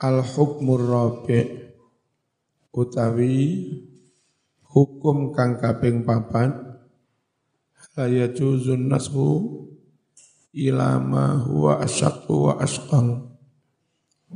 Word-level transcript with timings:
al 0.00 0.24
hukmur 0.24 0.80
rabi 0.80 1.44
utawi 2.72 3.36
hukum 4.64 5.36
kang 5.36 5.60
kaping 5.60 6.08
papat 6.08 6.56
la 8.00 8.08
juzun 8.08 8.88
nasbu 8.88 9.28
ila 10.56 10.96
ma 10.96 11.36
huwa 11.44 11.84
asyaqqu 11.84 12.32
wa 12.32 12.56
asqal 12.56 13.28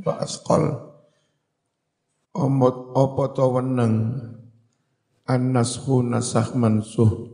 wa 0.05 0.13
asqal. 0.21 0.63
Omot 2.35 2.93
opo 2.93 3.31
to 3.31 3.47
weneng? 3.57 3.95
An-nashu 5.25 6.05
nasah 6.05 6.53
mansuh 6.53 7.33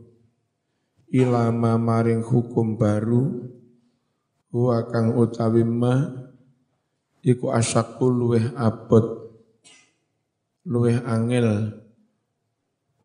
ilama 1.12 1.76
maring 1.76 2.24
hukum 2.24 2.80
baru 2.80 3.52
huwa 4.56 4.88
kang 4.88 5.12
utawi 5.20 5.68
ma 5.68 6.08
iku 7.22 7.54
asyaqqu 7.54 8.06
luweh 8.06 8.54
abot 8.58 9.22
luweh 10.66 11.02
angel. 11.06 11.78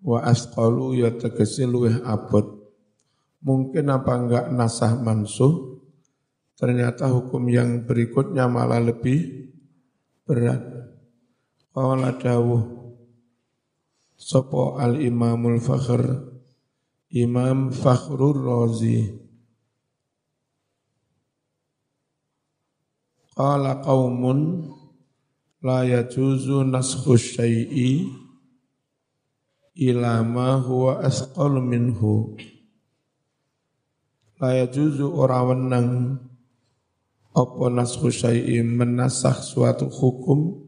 Wa 0.06 0.22
asqalu 0.28 1.02
ya 1.02 1.10
tegesi 1.16 1.66
luweh 1.66 2.04
abot. 2.04 2.46
Mungkin 3.42 3.86
apa 3.90 4.12
enggak 4.16 4.46
nasah 4.52 4.94
mansuh? 4.98 5.82
Ternyata 6.56 7.12
hukum 7.12 7.46
yang 7.52 7.84
berikutnya 7.84 8.48
malah 8.48 8.80
lebih 8.80 9.52
berat. 10.24 10.62
Qala 11.76 12.16
dawuh 12.16 12.64
Sopo 14.16 14.80
al-imamul 14.80 15.60
fakhr? 15.60 16.32
Imam 17.12 17.70
Fakhrur 17.70 18.34
Razi 18.34 19.25
Qala 23.36 23.84
qawmun 23.84 24.64
La 25.60 25.84
yajuzu 25.84 26.64
naskhu 26.64 27.20
syai'i 27.20 28.08
Ila 29.76 30.24
ma 30.24 30.56
huwa 30.56 31.04
asqal 31.04 31.60
minhu. 31.60 32.32
La 34.40 34.56
yajuzu 34.56 35.12
ora 35.12 35.44
wenang 35.44 36.16
Apa 37.36 37.68
naskhu 37.68 38.08
syai'i 38.08 38.64
menasah 38.64 39.36
suatu 39.44 39.92
hukum 39.92 40.64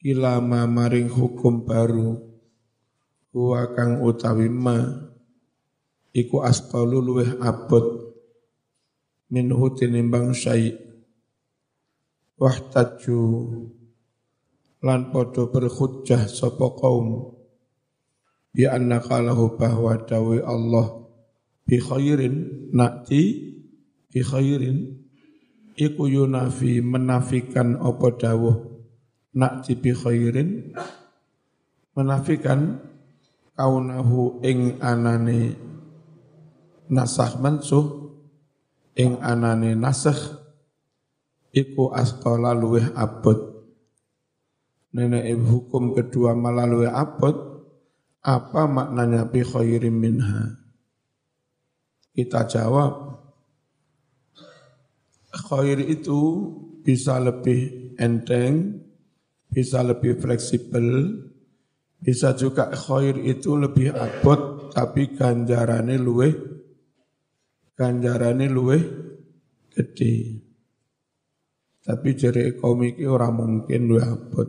ilama 0.00 0.64
maring 0.64 1.12
hukum 1.12 1.68
baru. 1.68 2.16
Huwa 3.36 3.68
kang 3.76 4.00
utawi 4.00 4.48
ma 4.48 4.80
iku 6.16 6.40
asqalu 6.40 7.04
luweh 7.04 7.36
abot 7.36 8.16
minhu 9.28 9.76
tinimbang 9.76 10.32
syai 10.32 10.89
wahtaju. 12.40 13.20
Lan 14.80 15.12
podo 15.12 15.52
berhujjah 15.52 16.24
sapa 16.24 16.72
kaum. 16.80 17.36
Bi 18.50 18.64
anna 18.64 18.98
qalahu 18.98 19.60
bahwa 19.60 20.00
dawi 20.08 20.40
Allah 20.40 21.04
bi 21.68 21.76
khairin 21.76 22.66
nakti 22.72 23.52
bi 24.08 24.24
khairin. 24.24 25.04
Iku 25.76 26.08
yunafi 26.08 26.80
menafikan 26.80 27.76
apa 27.76 28.08
dawuh? 28.16 28.56
Nak 29.36 29.68
bi 29.68 29.92
khairin. 29.92 30.72
Menafikan 31.92 32.80
kaunahu 33.52 34.40
ing 34.40 34.80
anane 34.80 35.52
nasah 36.88 37.36
mansuh 37.36 38.16
ing 38.96 39.20
anane 39.20 39.76
nasah 39.76 40.39
iku 41.54 41.94
asqala 41.94 42.54
luweh 42.56 42.90
abot. 42.94 43.38
Nenek 44.90 45.38
hukum 45.38 45.94
kedua 45.94 46.34
malah 46.34 46.66
luweh 46.66 46.90
abot. 46.90 47.36
Apa 48.20 48.68
maknanya 48.68 49.30
bi 49.30 49.40
khairin 49.40 49.96
minha? 49.96 50.60
Kita 52.12 52.44
jawab. 52.44 53.16
Khair 55.30 55.78
itu 55.78 56.18
bisa 56.82 57.22
lebih 57.22 57.94
enteng 57.96 58.80
bisa 59.50 59.82
lebih 59.82 60.16
fleksibel, 60.16 61.18
bisa 61.98 62.32
juga 62.38 62.70
khair 62.70 63.18
itu 63.18 63.58
lebih 63.58 63.92
abot, 63.92 64.70
tapi 64.70 65.10
ganjarannya 65.12 65.98
luwe, 65.98 66.30
ganjarannya 67.74 68.46
luwe 68.46 68.78
gede. 69.74 70.39
Tapi 71.80 72.08
jari 72.12 72.56
komik 72.60 73.00
orang 73.02 73.34
mungkin 73.36 73.80
luwe 73.88 74.02
abot. 74.04 74.48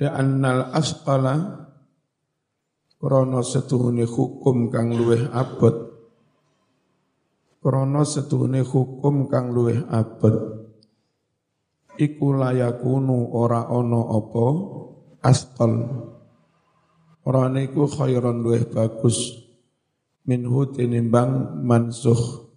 annal 0.00 0.70
asqala 0.74 1.66
krono 2.98 3.40
setuhune 3.42 4.06
hukum 4.06 4.70
kang 4.70 4.94
luwe 4.94 5.30
abot. 5.30 5.76
Krono 7.62 8.02
setuhune 8.02 8.60
hukum 8.66 9.30
kang 9.30 9.54
luwe 9.54 9.86
abot 9.86 10.60
iku 12.00 12.32
layakunu 12.32 13.36
ora 13.36 13.68
ono 13.68 14.00
opo 14.16 14.46
asqal 15.20 15.72
ora 17.28 17.52
niku 17.52 17.84
khairon 17.84 18.40
luweh 18.40 18.64
bagus 18.72 19.36
minhu 20.24 20.72
tinimbang 20.72 21.60
mansuh 21.60 22.49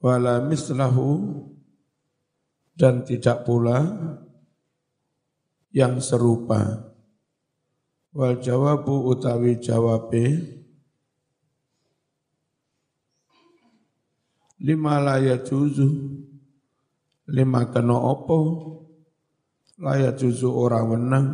wala 0.00 0.40
mislahu 0.44 1.20
dan 2.74 3.04
tidak 3.04 3.44
pula 3.44 3.84
yang 5.70 6.00
serupa. 6.00 6.90
Wal 8.10 8.42
jawabu 8.42 9.06
utawi 9.14 9.62
jawabe 9.62 10.24
lima 14.60 14.98
la 14.98 15.22
yajuzu 15.22 15.88
lima 17.30 17.70
kena 17.70 17.94
opo 17.94 18.38
layak 19.80 20.20
juzu 20.20 20.50
orang 20.50 20.86
menang 20.90 21.26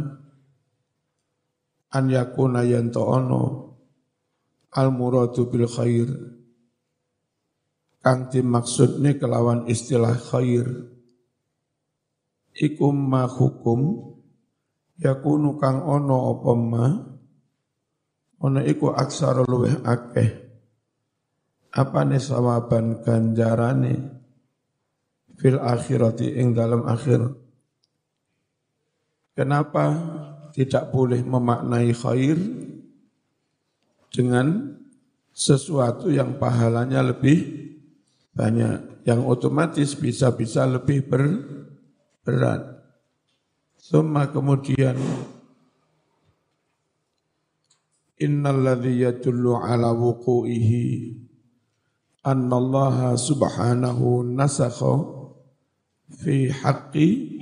an 1.90 2.04
yakuna 2.12 2.62
yanto 2.62 3.02
ono 3.02 3.42
al 4.76 4.92
muradu 4.92 5.48
bil 5.48 5.66
khair 5.66 6.35
kang 8.06 8.30
dimaksudnya 8.30 9.18
kelawan 9.18 9.66
istilah 9.66 10.14
khair. 10.14 10.62
Ikum 12.54 12.94
ma 12.94 13.26
hukum 13.26 14.14
yakunu 14.94 15.58
kang 15.58 15.82
ono 15.82 16.30
opo 16.30 16.54
ma? 16.54 16.86
Ono 18.46 18.62
iku 18.62 18.94
aksara 18.94 19.42
luweh 19.42 19.82
akeh. 19.82 20.30
Apa 21.74 22.06
ne 22.06 22.22
sawaban 22.22 23.02
ganjarane? 23.02 23.94
Fil 25.34 25.58
akhirati 25.58 26.30
ing 26.38 26.54
dalam 26.54 26.86
akhir. 26.86 27.26
Kenapa 29.34 29.84
tidak 30.54 30.94
boleh 30.94 31.26
memaknai 31.26 31.90
khair? 31.90 32.38
Dengan 34.14 34.78
sesuatu 35.34 36.08
yang 36.08 36.38
pahalanya 36.38 37.02
lebih 37.02 37.65
banyak, 38.36 39.08
yang 39.08 39.24
otomatis 39.24 39.96
bisa-bisa 39.96 40.68
lebih 40.68 41.08
ber, 41.08 41.24
berat. 42.20 42.76
Summa 43.80 44.28
kemudian 44.28 44.98
Innalladhi 48.18 49.04
yadullu 49.04 49.54
ala 49.60 49.94
wuku'ihi 49.94 51.14
Annallaha 52.26 53.14
subhanahu 53.14 54.26
nasakha 54.26 55.06
fi 56.10 56.50
haqqi 56.50 57.38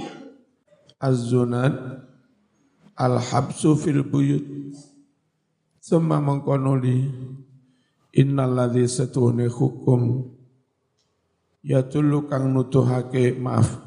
az-zunat 1.00 1.72
al-habsu 2.98 3.72
fil 3.80 4.04
buyut 4.04 4.44
Suma 5.80 6.20
mengkonuli 6.20 7.08
innalladzi 8.12 8.84
setuhne 8.84 9.48
hukum 9.48 10.33
ya 11.64 11.80
tulu 11.88 12.28
kang 12.28 12.52
nutuhake 12.52 13.32
maaf. 13.40 13.80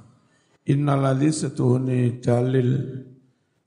Innalladzi 0.68 1.46
setuhne 1.46 2.18
dalil. 2.20 3.06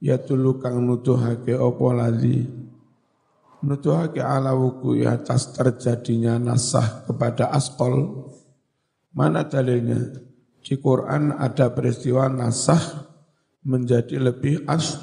Ya 0.03 0.19
tulu 0.19 0.59
kang 0.59 0.83
nutuhake 0.85 1.55
apa 1.55 1.87
ladzi? 1.95 2.45
Nutuhake 3.63 4.21
ala 4.21 4.57
wuku 4.57 5.05
atas 5.07 5.55
terjadinya 5.55 6.37
nasah 6.37 7.07
kepada 7.07 7.55
askol. 7.55 8.27
Mana 9.15 9.47
dalilnya? 9.47 10.27
Di 10.61 10.77
Quran 10.77 11.33
ada 11.33 11.73
peristiwa 11.73 12.29
nasah 12.29 13.09
menjadi 13.65 14.17
lebih 14.21 14.65
as 14.69 14.97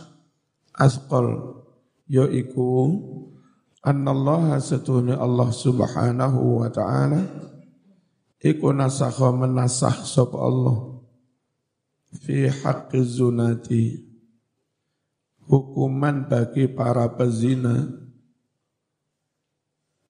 asqal 0.74 1.58
yaiku 2.06 2.94
annallaha 3.82 4.62
setuhni 4.62 5.14
Allah 5.14 5.50
subhanahu 5.50 6.62
wa 6.62 6.70
ta'ala 6.70 7.22
iku 8.42 8.74
nasakha 8.74 9.34
menasah 9.34 10.06
sop 10.06 10.38
Allah. 10.38 10.98
Fi 12.24 12.48
haqqi 12.48 13.02
zunati. 13.04 13.86
Hukuman 15.48 16.28
bagi 16.28 16.68
para 16.68 17.08
pezina. 17.16 17.88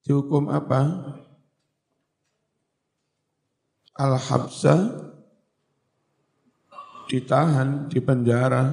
Dihukum 0.02 0.50
apa? 0.50 0.82
Al-habsa. 3.98 5.06
Ditahan 7.08 7.88
di 7.90 8.00
penjara. 8.02 8.66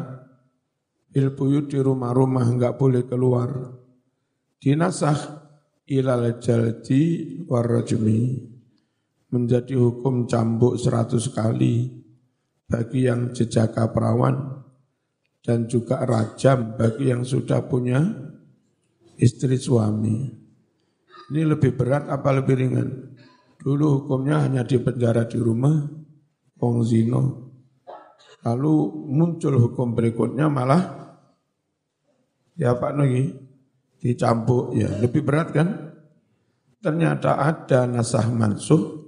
Ilbuyut 1.14 1.70
di 1.70 1.78
rumah-rumah 1.78 2.42
enggak 2.48 2.74
boleh 2.74 3.06
keluar. 3.06 3.50
Dinasah 4.58 5.18
ilal 5.86 6.40
jaldi 6.40 7.44
warrajmi 7.46 8.53
menjadi 9.34 9.74
hukum 9.74 10.30
cambuk 10.30 10.78
seratus 10.78 11.26
kali 11.34 11.90
bagi 12.70 13.10
yang 13.10 13.34
jejaka 13.34 13.90
perawan 13.90 14.62
dan 15.42 15.66
juga 15.66 16.06
rajam 16.06 16.78
bagi 16.78 17.10
yang 17.10 17.26
sudah 17.26 17.66
punya 17.66 17.98
istri 19.18 19.58
suami. 19.58 20.30
Ini 21.34 21.42
lebih 21.50 21.74
berat 21.74 22.06
apa 22.06 22.30
lebih 22.30 22.54
ringan? 22.54 22.88
Dulu 23.58 24.06
hukumnya 24.06 24.46
hanya 24.46 24.62
di 24.62 24.78
penjara 24.78 25.26
di 25.26 25.40
rumah, 25.42 25.82
wong 26.62 26.86
zino. 26.86 27.22
Lalu 28.44 28.74
muncul 29.10 29.56
hukum 29.56 29.96
berikutnya 29.96 30.46
malah 30.52 30.84
ya 32.54 32.76
Pak 32.76 32.92
Nogi 32.92 33.24
dicambuk 33.98 34.76
ya 34.76 34.88
lebih 35.00 35.24
berat 35.24 35.48
kan? 35.50 35.68
Ternyata 36.84 37.40
ada 37.40 37.88
nasah 37.88 38.28
mansuh 38.28 39.03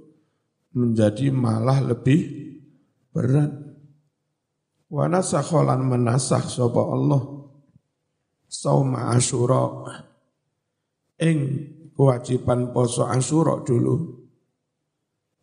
menjadi 0.73 1.31
malah 1.31 1.83
lebih 1.83 2.51
berat. 3.13 3.51
Wa 4.87 5.11
nasakholan 5.11 5.83
menasah 5.83 6.47
sapa 6.47 6.79
Allah 6.79 7.21
sauma 8.47 9.11
asyura 9.11 9.83
ing 11.19 11.37
kewajiban 11.91 12.71
poso 12.71 13.03
asyura 13.07 13.61
dulu. 13.67 14.15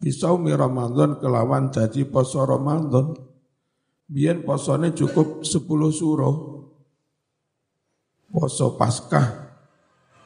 Bisaumi 0.01 0.53
Ramadan 0.53 1.17
kelawan 1.21 1.73
jadi 1.73 2.05
poso 2.09 2.45
Ramadan. 2.45 3.17
Biyen 4.05 4.45
posone 4.45 4.93
cukup 4.93 5.41
10 5.41 5.65
suruh. 5.89 6.37
Poso 8.29 8.77
Paskah 8.77 9.49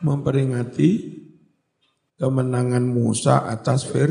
memperingati 0.03 0.91
kemenangan 2.19 2.83
Musa 2.83 3.47
atas 3.47 3.87
Fir, 3.87 4.11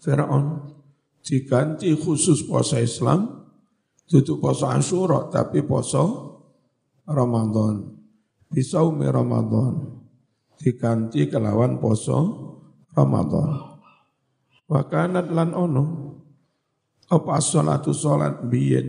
Fir'aun 0.00 0.72
diganti 1.20 1.92
khusus 1.92 2.48
puasa 2.48 2.80
Islam, 2.80 3.44
tutup 4.08 4.40
puasa 4.40 4.72
Asyura 4.74 5.28
tapi 5.28 5.60
puasa 5.60 6.00
Ramadan. 7.04 8.00
Bisaumi 8.50 9.06
Ramadan 9.06 10.00
diganti 10.58 11.28
kelawan 11.28 11.78
puasa 11.78 12.18
Ramadan. 12.96 13.50
Wa 14.66 14.82
kanat 14.88 15.30
lan 15.30 15.54
ono 15.54 15.84
apa 17.10 17.42
salatu 17.42 17.90
salat 17.90 18.46
biyen 18.46 18.86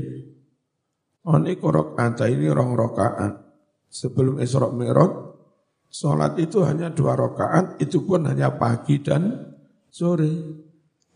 on 1.26 1.50
iku 1.50 1.74
rakaat 1.74 2.22
ini 2.30 2.54
rong 2.54 2.78
rakaat 2.78 3.34
sebelum 3.90 4.38
Isra 4.38 4.70
Mi'raj 4.70 5.34
salat 5.90 6.38
itu 6.38 6.62
hanya 6.62 6.94
dua 6.94 7.18
rakaat 7.18 7.82
itu 7.82 8.06
pun 8.06 8.30
hanya 8.30 8.54
pagi 8.62 9.02
dan 9.02 9.58
sore 9.90 10.30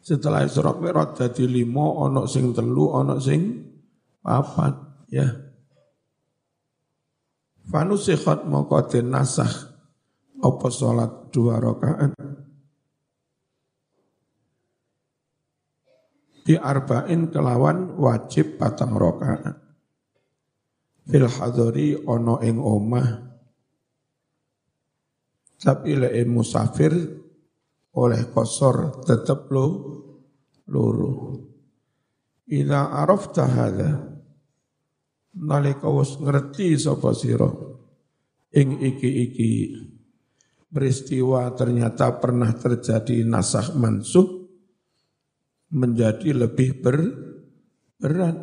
setelah 0.05 0.45
Isra 0.45 0.77
Mi'raj 0.77 1.17
dadi 1.17 1.49
limo, 1.49 2.05
ono 2.05 2.29
sing 2.29 2.53
telu, 2.53 2.93
ono 2.93 3.17
sing 3.17 3.41
papat, 4.21 5.09
ya. 5.09 5.25
Fanusikhat 7.65 8.45
moko 8.45 8.77
nasah 9.01 9.49
apa 10.37 10.67
salat 10.69 11.33
dua 11.33 11.57
rakaat? 11.57 12.13
Di 16.45 16.53
arba'in 16.53 17.33
kelawan 17.33 17.97
wajib 17.97 18.61
patang 18.61 18.93
rakaat. 18.93 19.57
Fil 21.09 21.25
hadori 21.25 21.97
ono 21.97 22.37
ing 22.45 22.61
omah. 22.61 23.09
Tapi 25.57 25.97
le 25.97 26.13
musafir 26.29 26.93
oleh 27.95 28.27
kosor 28.31 29.03
tetap 29.07 29.47
lo 29.51 29.67
loro. 30.71 31.13
Ila 32.45 33.01
arafta 33.01 33.43
hadha 33.47 33.91
nalika 35.35 35.89
wis 35.89 36.19
ngerti 36.21 36.77
sapa 36.77 37.11
sira 37.15 37.49
ing 38.55 38.79
iki-iki 38.79 39.51
peristiwa 40.69 41.51
ternyata 41.55 42.19
pernah 42.19 42.51
terjadi 42.53 43.23
nasah 43.25 43.73
mansuh 43.75 44.27
menjadi 45.73 46.45
lebih 46.45 46.79
ber, 46.83 46.97
berat. 47.99 48.37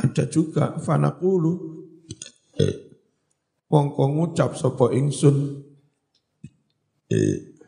Ada 0.00 0.24
juga 0.32 0.80
fanaqulu 0.80 1.52
wong 3.70 3.86
ngucap 3.94 4.58
sapa 4.58 4.90
ingsun 4.96 5.62
eh, 7.12 7.59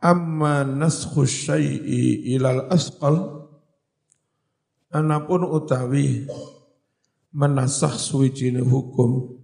Amma 0.00 0.64
naskhu 0.64 1.28
syai'i 1.28 2.32
ilal 2.32 2.72
asqal 2.72 3.40
Anapun 4.90 5.46
utawi 5.46 6.26
menasah 7.30 7.94
suwijine 7.94 8.58
hukum 8.58 9.38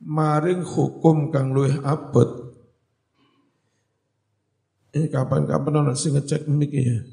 maring 0.00 0.64
hukum 0.64 1.28
kang 1.28 1.52
luwih 1.52 1.84
abot. 1.84 2.56
Ini 4.96 5.12
kapan-kapan 5.12 5.84
ana 5.84 5.92
sing 5.92 6.16
ngecek 6.16 6.48
mik 6.48 6.72
ya? 6.72 7.04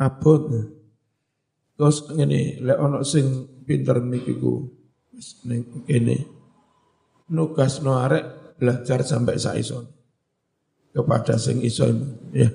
Abot. 0.00 0.48
Terus 1.76 2.08
lek 2.08 2.78
ana 2.80 3.04
sing 3.04 3.44
pinter 3.68 4.00
mik 4.00 4.24
iku 4.24 4.72
wis 5.12 5.44
nugas 7.28 7.84
no 7.84 8.00
arek 8.00 8.56
belajar 8.56 9.04
sampai 9.04 9.36
saison 9.36 9.95
kepada 10.96 11.36
sing 11.36 11.60
iso 11.60 11.84
ya. 12.32 12.48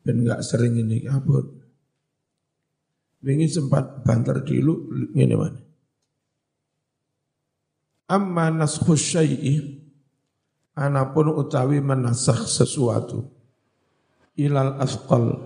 Dan 0.00 0.24
enggak 0.24 0.40
sering 0.40 0.80
ini 0.80 1.04
kabut. 1.04 1.44
Wingi 3.20 3.52
sempat 3.52 4.00
banter 4.00 4.40
dulu 4.40 4.88
ngene 5.12 5.36
mana. 5.36 5.60
Amma 8.08 8.48
naskhu 8.48 8.96
syai'i 8.96 9.60
anapun 10.72 11.36
utawi 11.36 11.84
menasah 11.84 12.48
sesuatu 12.48 13.28
ilal 14.40 14.80
asqal 14.80 15.36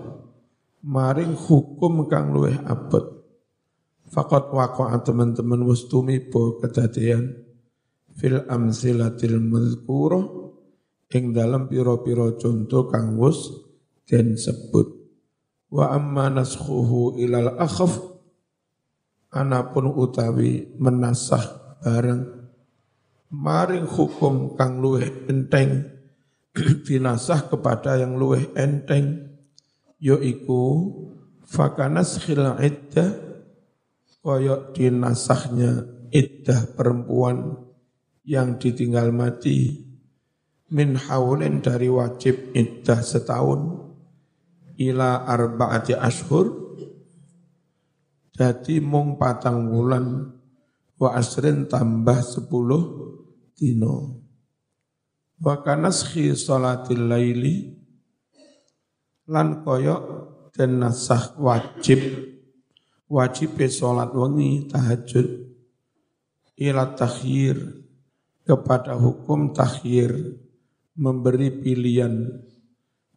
maring 0.79 1.35
hukum 1.35 2.07
kang 2.07 2.31
luweh 2.31 2.55
abot 2.63 3.27
faqat 4.07 4.55
waqa'a 4.55 5.03
teman-teman 5.03 5.67
wis 5.67 5.83
tumiba 5.91 6.55
kedadian 6.63 7.35
fil 8.15 8.47
amsilatil 8.47 9.43
mazkurah 9.43 10.44
ing 11.13 11.35
dalam 11.35 11.69
piro-piro 11.69 12.33
contoh 12.39 12.89
kang 12.89 13.17
wus 13.19 13.51
sebut. 14.09 14.87
Wa 15.69 15.91
amma 15.97 16.29
naskhuhu 16.29 17.17
ilal 17.19 17.57
akhaf 17.57 17.99
anapun 19.33 19.91
utawi 19.91 20.71
menasah 20.77 21.77
bareng. 21.81 22.45
Maring 23.35 23.89
hukum 23.89 24.55
kang 24.55 24.79
luweh 24.79 25.27
enteng 25.27 25.91
binasah 26.85 27.51
kepada 27.51 27.99
yang 27.99 28.15
luweh 28.15 28.53
enteng 28.55 29.35
yaiku 29.99 30.93
fakanas 31.43 32.21
khil 32.21 32.45
iddah 32.61 33.11
koyok 34.23 34.71
dinasahnya 34.71 35.83
iddah 36.15 36.73
perempuan 36.77 37.59
yang 38.23 38.57
ditinggal 38.57 39.11
mati 39.11 39.84
min 40.73 40.97
haulin 40.97 41.61
dari 41.61 41.91
wajib 41.91 42.55
iddah 42.57 43.03
setahun 43.05 43.85
ila 44.81 45.29
arba'ati 45.29 45.93
ashur 45.93 46.65
jadi 48.35 48.83
mung 48.83 49.15
patang 49.15 49.71
bulan 49.71 50.35
wa 50.99 51.09
asrin 51.15 51.71
tambah 51.71 52.19
sepuluh 52.19 52.83
dino. 53.55 54.19
Wa 55.39 55.63
kanaskhi 55.63 56.35
salatil 56.35 57.07
laili 57.07 57.79
lan 59.31 59.63
koyok 59.63 60.03
dan 60.51 60.83
nasah 60.83 61.39
wajib. 61.39 61.99
Wajib 63.07 63.55
salat 63.69 64.11
wengi 64.11 64.67
tahajud 64.67 65.27
ila 66.59 66.91
takhir 66.97 67.55
kepada 68.43 68.97
hukum 68.97 69.53
takhir 69.53 70.11
memberi 70.95 71.51
pilihan 71.51 72.43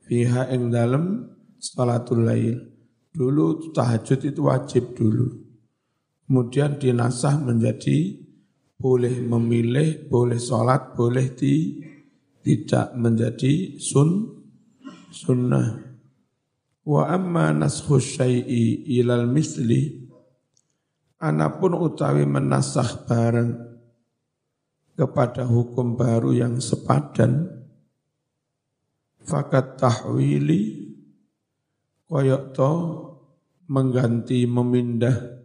fiha 0.02 0.50
ing 0.50 0.70
dalam 0.70 1.26
salatul 1.58 2.26
lail. 2.26 2.58
Dulu 3.10 3.74
tahajud 3.74 4.20
itu 4.22 4.40
wajib 4.46 4.94
dulu. 4.94 5.26
Kemudian 6.28 6.76
dinasah 6.76 7.40
menjadi 7.40 8.20
boleh 8.78 9.18
memilih, 9.24 10.06
boleh 10.06 10.38
sholat, 10.38 10.94
boleh 10.94 11.34
di, 11.34 11.82
tidak 12.44 12.94
menjadi 12.94 13.74
sun, 13.80 14.38
sunnah. 15.10 15.82
Wa 16.86 17.10
amma 17.10 17.50
nashu 17.50 17.98
syai'i 17.98 18.86
ilal 19.02 19.26
misli, 19.26 20.06
anapun 21.18 21.74
utawi 21.74 22.22
menasah 22.22 23.02
bareng 23.02 23.50
kepada 24.94 25.42
hukum 25.42 25.98
baru 25.98 26.32
yang 26.38 26.62
sepadan, 26.62 27.57
fakat 29.28 29.76
tahwili 29.76 30.88
koyok 32.08 32.44
to 32.56 32.72
mengganti 33.68 34.48
memindah 34.48 35.44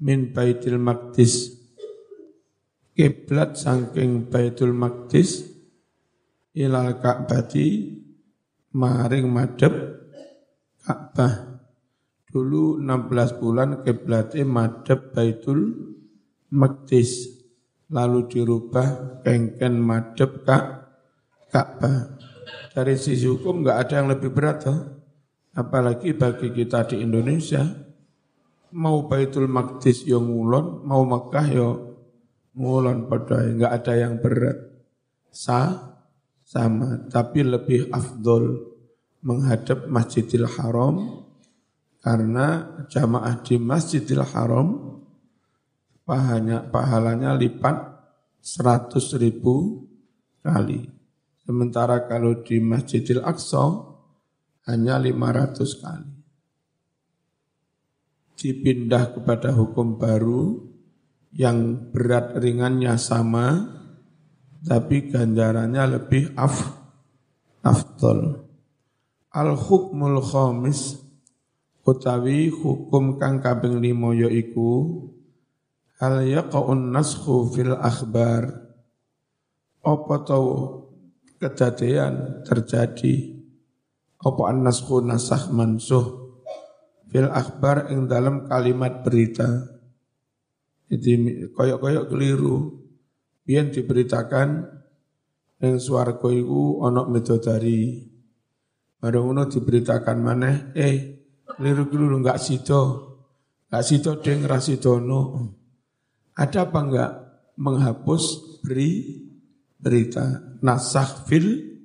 min 0.00 0.32
baitil 0.32 0.80
maqdis. 0.80 1.52
Kiblat 2.96 3.54
saking 3.60 4.32
baitul 4.32 4.74
maqdis 4.74 5.44
ilal 6.56 6.98
ka'bati 6.98 7.94
maring 8.74 9.28
madhep 9.28 10.00
Ka'bah. 10.82 11.60
Dulu 12.32 12.80
16 12.80 13.40
bulan 13.40 13.84
kiblatnya 13.84 14.48
madhep 14.48 15.12
baitul 15.12 15.60
maqdis 16.48 17.28
lalu 17.92 18.24
dirubah 18.26 19.20
kengken 19.22 19.78
madhep 19.78 20.42
Ka'bah 21.52 22.17
dari 22.72 22.94
sisi 22.94 23.26
hukum 23.26 23.64
nggak 23.64 23.78
ada 23.88 23.94
yang 24.02 24.08
lebih 24.12 24.30
berat 24.30 24.64
toh. 24.64 24.78
Apalagi 25.58 26.14
bagi 26.14 26.54
kita 26.54 26.86
di 26.86 27.02
Indonesia, 27.02 27.66
mau 28.76 29.08
Baitul 29.10 29.50
Maqdis 29.50 30.06
yang 30.06 30.28
ngulon, 30.28 30.86
mau 30.86 31.02
Mekah 31.02 31.46
yo 31.50 31.68
ngulon 32.54 33.10
pada 33.10 33.42
nggak 33.42 33.72
ada 33.72 33.92
yang 33.98 34.14
berat. 34.22 34.58
Sa 35.28 35.92
sama, 36.46 37.04
tapi 37.12 37.44
lebih 37.44 37.92
afdol 37.92 38.72
menghadap 39.20 39.90
Masjidil 39.90 40.46
Haram 40.46 41.26
karena 42.00 42.78
jamaah 42.88 43.42
di 43.42 43.58
Masjidil 43.58 44.22
Haram 44.22 44.98
pahalanya, 46.08 46.64
pahalanya 46.64 47.36
lipat 47.36 47.76
100 48.40 49.20
ribu 49.20 49.84
kali. 50.40 50.97
Sementara 51.48 52.04
kalau 52.04 52.44
di 52.44 52.60
Masjidil 52.60 53.24
Aqsa 53.24 53.72
hanya 54.68 55.00
500 55.00 55.80
kali. 55.80 56.12
Dipindah 58.36 59.16
kepada 59.16 59.56
hukum 59.56 59.96
baru 59.96 60.60
yang 61.32 61.88
berat 61.88 62.36
ringannya 62.36 63.00
sama, 63.00 63.64
tapi 64.60 65.08
ganjarannya 65.08 65.96
lebih 65.96 66.36
af, 66.36 66.68
afdol. 67.64 68.44
Al-hukmul 69.32 70.20
khamis 70.20 71.00
utawi 71.88 72.52
hukum 72.52 73.16
kang 73.16 73.40
kaping 73.40 73.80
limo 73.80 74.12
yaiku 74.12 75.08
hal 75.96 76.20
yaqaun 76.28 76.92
naskhu 76.92 77.48
fil 77.48 77.72
akhbar 77.72 78.68
apa 79.80 80.14
tau 80.28 80.87
kejadian 81.38 82.44
terjadi. 82.44 83.38
Apa 84.18 84.50
an-nasku 84.50 84.98
nasah 84.98 85.54
mansuh 85.54 86.34
fil 87.06 87.30
akhbar 87.30 87.88
ing 87.94 88.10
dalam 88.10 88.50
kalimat 88.50 89.06
berita. 89.06 89.46
Jadi 90.90 91.46
koyok-koyok 91.54 92.04
keliru. 92.10 92.56
Biar 93.46 93.72
diberitakan 93.72 94.78
yang 95.58 95.80
suara 95.82 96.14
iku 96.14 96.84
onok 96.84 97.06
metodari 97.10 98.06
baru 98.98 99.30
uno 99.30 99.46
diberitakan 99.46 100.18
mana 100.18 100.74
eh 100.74 101.22
keliru-keliru 101.46 102.18
enggak 102.18 102.38
sido 102.38 102.82
enggak 103.70 103.84
sido 103.86 104.12
deng 104.22 104.46
rasidono 104.46 105.54
ada 106.34 106.66
apa 106.66 106.78
enggak 106.82 107.12
menghapus 107.58 108.22
beri 108.62 109.22
berita 109.78 110.58
nasah 110.60 111.24
fil 111.24 111.78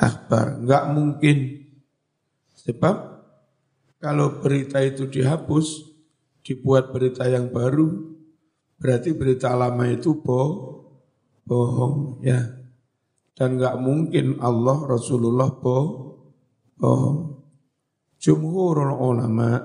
akhbar. 0.00 0.64
Enggak 0.64 0.84
mungkin. 0.96 1.36
Sebab 2.56 2.96
kalau 4.00 4.40
berita 4.40 4.80
itu 4.80 5.08
dihapus, 5.08 5.84
dibuat 6.40 6.92
berita 6.92 7.28
yang 7.28 7.52
baru, 7.52 8.16
berarti 8.80 9.12
berita 9.12 9.52
lama 9.52 9.84
itu 9.88 10.16
bo 10.16 10.42
bohong 11.44 12.24
ya. 12.24 12.40
Dan 13.36 13.56
enggak 13.60 13.76
mungkin 13.80 14.40
Allah 14.40 14.88
Rasulullah 14.88 15.52
bo 15.52 15.78
bohong. 16.80 17.40
Jumhurul 18.20 19.00
ulama 19.00 19.56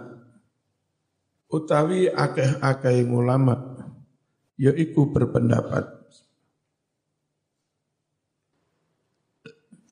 utawi 1.52 2.08
akeh-akeh 2.08 3.04
ulama 3.04 3.76
yaiku 4.56 5.12
berpendapat 5.12 5.95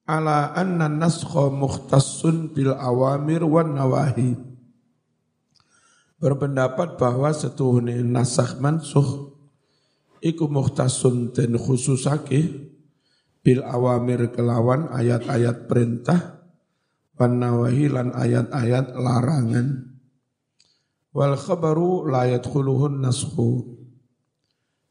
ala 0.03 0.51
anna 0.51 0.91
naskha 0.91 1.47
mukhtassun 1.47 2.51
bil 2.51 2.75
awamir 2.75 3.43
wan 3.47 3.75
nawahi. 3.75 4.35
Berpendapat 6.19 6.95
bahwa 6.95 7.31
setuhune 7.35 7.99
nasakh 8.03 8.59
mansuh 8.59 9.35
iku 10.23 10.47
mukhtassun 10.47 11.35
dan 11.35 11.59
khususake 11.59 12.71
bil 13.43 13.59
awamir 13.67 14.31
kelawan 14.31 14.87
ayat-ayat 14.87 15.67
perintah 15.67 16.47
wan 17.19 17.43
nawahi 17.43 17.91
lan 17.91 18.15
ayat-ayat 18.15 18.95
larangan. 18.95 19.99
Wal 21.13 21.35
khabaru 21.37 22.09
la 22.09 22.25
yadkhuluhun 22.25 23.03
naskhu. 23.03 23.79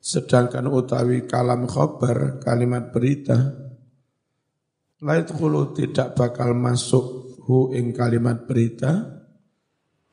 Sedangkan 0.02 0.66
utawi 0.66 1.26
kalam 1.30 1.66
khabar, 1.66 2.42
kalimat 2.42 2.90
berita, 2.90 3.54
Lait 5.02 5.26
kulu 5.26 5.74
tidak 5.74 6.14
bakal 6.14 6.54
masuk 6.54 7.34
hu 7.42 7.74
ing 7.74 7.90
kalimat 7.90 8.46
berita 8.46 9.02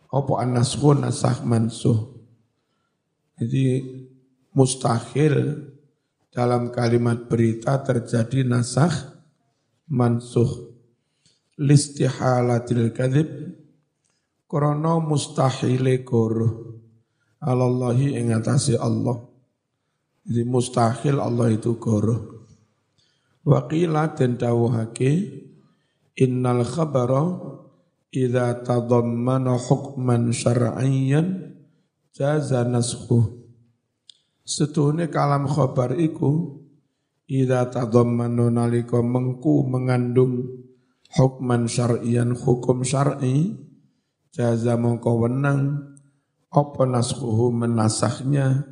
opo 0.10 0.42
anasku 0.42 0.98
nasah 0.98 1.46
mansuh. 1.46 2.18
Jadi 3.38 3.86
mustahil 4.58 5.70
dalam 6.34 6.74
kalimat 6.74 7.30
berita 7.30 7.78
terjadi 7.86 8.42
nasah 8.42 8.90
mansuh. 9.94 10.74
Listihalatil 11.62 12.90
kadhib 12.90 13.30
krono 14.50 15.06
mustahile 15.06 16.02
goro 16.02 16.82
alallahi 17.38 18.18
ing 18.18 18.34
Allah. 18.34 19.18
Jadi 20.26 20.42
mustahil 20.50 21.22
Allah 21.22 21.54
itu 21.54 21.78
goro. 21.78 22.39
Waqila 23.48 24.16
dan 24.20 24.36
dawuhake 24.36 25.12
innal 26.20 26.68
khabara 26.68 27.40
idza 28.12 28.66
tadammana 28.66 29.56
hukman 29.56 30.36
syar'iyyan 30.36 31.56
jaza 32.12 32.68
naskhu. 32.68 33.40
Setuhune 34.44 35.08
kalam 35.08 35.48
khabar 35.48 35.96
iku 35.96 36.60
idza 37.30 37.70
tadammana 37.72 38.52
nalika 38.52 39.00
mengku 39.00 39.64
mengandung 39.64 40.66
hukman 41.16 41.66
syar'iyan 41.66 42.36
hukum 42.36 42.84
syar'i 42.84 43.56
jaza 44.30 44.78
mongko 44.78 45.26
wenang 45.26 45.90
apa 46.50 46.86
naskhuhu 46.86 47.54
menasahnya 47.54 48.66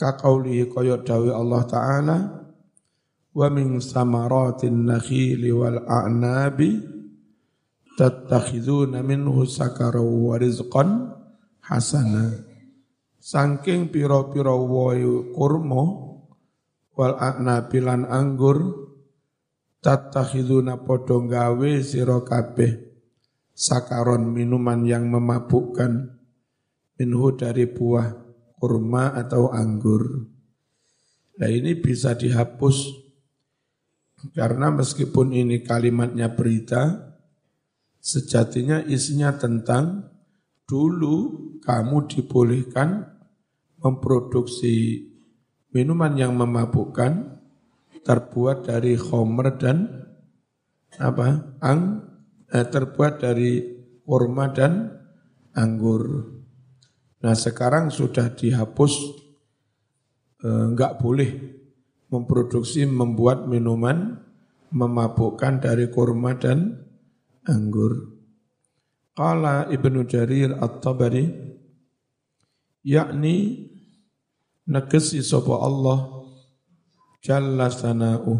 kaqauli 0.00 0.68
kaya 0.68 1.00
dawe 1.00 1.30
Allah 1.32 1.62
taala 1.68 2.16
wa 3.38 3.46
min 3.54 3.78
samaratin 3.78 4.82
nakhili 4.82 5.54
wal 5.54 5.86
a'nabi 5.86 6.82
tattakhiduna 7.94 9.06
minhu 9.06 9.46
sakara 9.46 10.02
wa 10.02 10.34
rizqan 10.34 11.14
hasana 11.62 12.34
saking 13.22 13.94
pira-pira 13.94 14.50
wayu 14.58 15.30
kurma 15.38 15.86
wal 16.98 17.14
a'nabi 17.14 17.78
lan 17.78 18.10
anggur 18.10 18.58
tattakhiduna 19.86 20.82
padha 20.82 21.22
gawe 21.22 21.70
sira 21.78 22.18
kabeh 22.26 22.74
sakaron 23.54 24.34
minuman 24.34 24.82
yang 24.82 25.06
memabukkan 25.14 26.10
minhu 26.98 27.38
dari 27.38 27.70
buah 27.70 28.10
kurma 28.58 29.14
atau 29.14 29.54
anggur. 29.54 30.26
Nah 31.38 31.46
ini 31.46 31.78
bisa 31.78 32.18
dihapus 32.18 33.06
karena 34.34 34.72
meskipun 34.72 35.32
ini 35.32 35.62
kalimatnya 35.62 36.32
berita, 36.32 37.08
Sejatinya 37.98 38.80
isinya 38.86 39.34
tentang 39.34 40.06
dulu 40.64 41.58
kamu 41.60 42.06
dibolehkan 42.06 43.04
memproduksi 43.82 45.04
minuman 45.74 46.14
yang 46.16 46.32
memabukkan 46.38 47.42
terbuat 48.06 48.64
dari 48.64 48.94
khomer 48.96 49.60
dan 49.60 50.08
apa 50.96 51.58
ang 51.60 52.06
eh, 52.48 52.64
terbuat 52.64 53.20
dari 53.20 53.76
kurma 54.06 54.48
dan 54.56 54.88
anggur. 55.52 56.32
Nah 57.18 57.34
sekarang 57.34 57.90
sudah 57.90 58.30
dihapus 58.32 58.94
eh, 60.46 60.64
enggak 60.70 60.96
boleh 61.02 61.57
memproduksi 62.08 62.88
membuat 62.88 63.48
minuman 63.48 64.24
memabukkan 64.72 65.60
dari 65.60 65.88
kurma 65.88 66.36
dan 66.36 66.84
anggur. 67.44 68.16
Qala 69.16 69.66
Ibnu 69.68 70.06
Jarir 70.06 70.54
At-Tabari 70.56 71.26
yakni 72.86 73.66
negesi 74.68 75.24
sapa 75.24 75.58
Allah 75.58 75.98
jalla 77.24 77.66
sana'u 77.68 78.32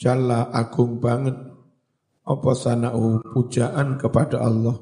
jalla 0.00 0.50
agung 0.50 0.98
banget. 0.98 1.36
Apa 2.22 2.54
sana'u 2.54 3.18
pujaan 3.34 3.98
kepada 3.98 4.38
Allah. 4.38 4.78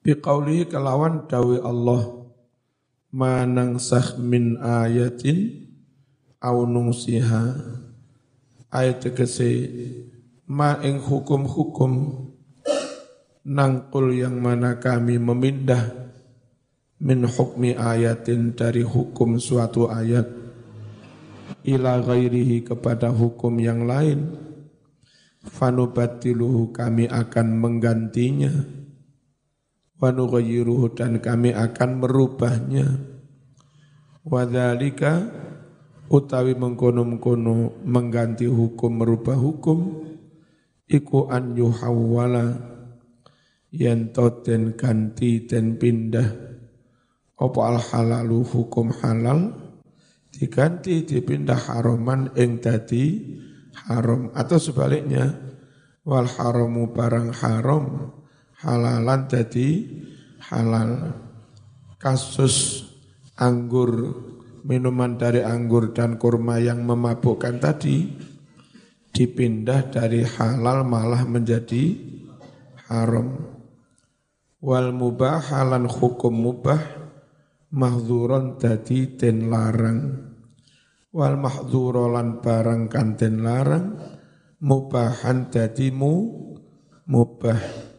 Biqauli 0.00 0.64
kelawan 0.64 1.28
dawi 1.28 1.60
Allah 1.60 2.19
manangsah 3.10 4.18
min 4.18 4.58
ayatin 4.58 5.66
au 6.38 6.66
nungsiha. 6.66 7.58
Ayat 8.70 9.02
tegese 9.02 9.66
ma 10.46 10.78
ing 10.82 11.02
hukum-hukum 11.02 11.92
nangkul 13.42 14.14
yang 14.14 14.38
mana 14.38 14.78
kami 14.78 15.18
memindah 15.18 15.90
min 17.02 17.26
hukmi 17.26 17.74
ayatin 17.74 18.54
dari 18.54 18.86
hukum 18.86 19.42
suatu 19.42 19.90
ayat 19.90 20.30
ila 21.66 21.98
ghairihi 21.98 22.62
kepada 22.62 23.10
hukum 23.10 23.58
yang 23.58 23.84
lain. 23.90 24.38
Fanubatiluhu 25.40 26.68
kami 26.70 27.08
akan 27.08 27.46
menggantinya 27.56 28.79
wanughayyiruhu 30.00 30.96
dan 30.96 31.20
kami 31.20 31.52
akan 31.52 32.00
merubahnya. 32.00 32.88
Wadzalika 34.24 35.28
utawi 36.10 36.56
mengkono-mengkono 36.56 37.84
mengganti 37.84 38.48
hukum 38.48 39.00
merubah 39.00 39.36
hukum 39.36 40.08
iku 40.90 41.30
an 41.30 41.54
yuhawwala 41.54 42.58
yen 43.70 44.10
den 44.42 44.74
ganti 44.74 45.46
den 45.46 45.76
pindah. 45.76 46.50
Apa 47.40 47.60
al 47.72 47.78
halalu 47.80 48.44
hukum 48.44 48.92
halal? 49.00 49.56
Diganti 50.30 51.02
dipindah 51.02 51.56
haroman 51.56 52.36
ing 52.36 52.60
dadi 52.60 53.34
haram. 53.88 54.30
Atau 54.36 54.60
sebaliknya 54.60 55.40
wal 56.04 56.28
haramu 56.28 56.92
barang 56.92 57.32
haram 57.40 58.14
halalan 58.60 59.24
dadi 59.24 59.88
halal 60.52 61.16
kasus 61.96 62.84
anggur 63.40 64.16
minuman 64.64 65.16
dari 65.16 65.40
anggur 65.40 65.96
dan 65.96 66.20
kurma 66.20 66.60
yang 66.60 66.84
memabukkan 66.84 67.56
tadi 67.56 68.08
dipindah 69.10 69.88
dari 69.88 70.22
halal 70.24 70.84
malah 70.84 71.24
menjadi 71.24 71.96
haram. 72.88 73.58
Wal 74.60 74.92
mubah 74.92 75.40
halan 75.40 75.88
hukum 75.88 76.36
mubah 76.36 76.80
mahzuron 77.72 78.60
dadi 78.60 79.16
den 79.16 79.48
larang. 79.48 80.28
Wal 81.10 81.40
mahzurolan 81.40 82.44
barang 82.44 82.92
kan 82.92 83.16
den 83.16 83.40
larang 83.40 83.96
mubahan 84.60 85.48
dadi 85.48 85.88
mu 85.88 86.12
mubah. 87.08 87.89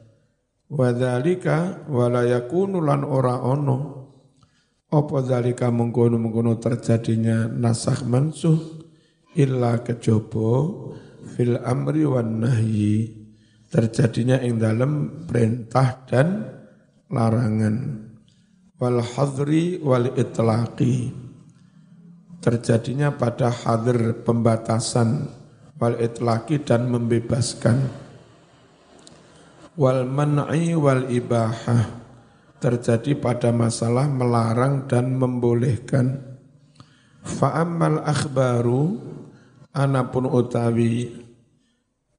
Wadhalika 0.71 1.83
walayakunu 1.91 2.79
lan 2.79 3.03
ora 3.03 3.43
ono. 3.43 3.99
Apa 4.91 5.23
zalika 5.23 5.67
mengkono-mengkono 5.67 6.59
terjadinya 6.59 7.47
nasah 7.47 8.03
mansuh 8.07 8.59
illa 9.35 9.83
kejaba 9.83 10.51
fil 11.35 11.59
amri 11.59 12.07
wan 12.07 12.43
nahyi. 12.43 13.19
Terjadinya 13.71 14.39
ing 14.43 14.59
dalam 14.59 15.23
perintah 15.27 16.07
dan 16.07 16.43
larangan. 17.11 17.75
Wal 18.79 18.99
hadri 19.03 19.79
wal 19.79 20.11
itlaqi. 20.15 21.11
Terjadinya 22.39 23.15
pada 23.15 23.51
hadir 23.51 24.23
pembatasan 24.23 25.27
wal 25.79 25.99
itlaqi 25.99 26.63
dan 26.63 26.87
membebaskan 26.91 27.91
wal 29.75 30.03
man'i 30.07 30.73
wal 30.75 31.07
ibahah 31.07 32.01
terjadi 32.61 33.17
pada 33.17 33.49
masalah 33.49 34.05
melarang 34.05 34.85
dan 34.85 35.17
membolehkan 35.17 36.37
fa'ammal 37.23 38.05
akhbaru 38.05 38.97
anapun 39.73 40.29
utawi 40.29 41.21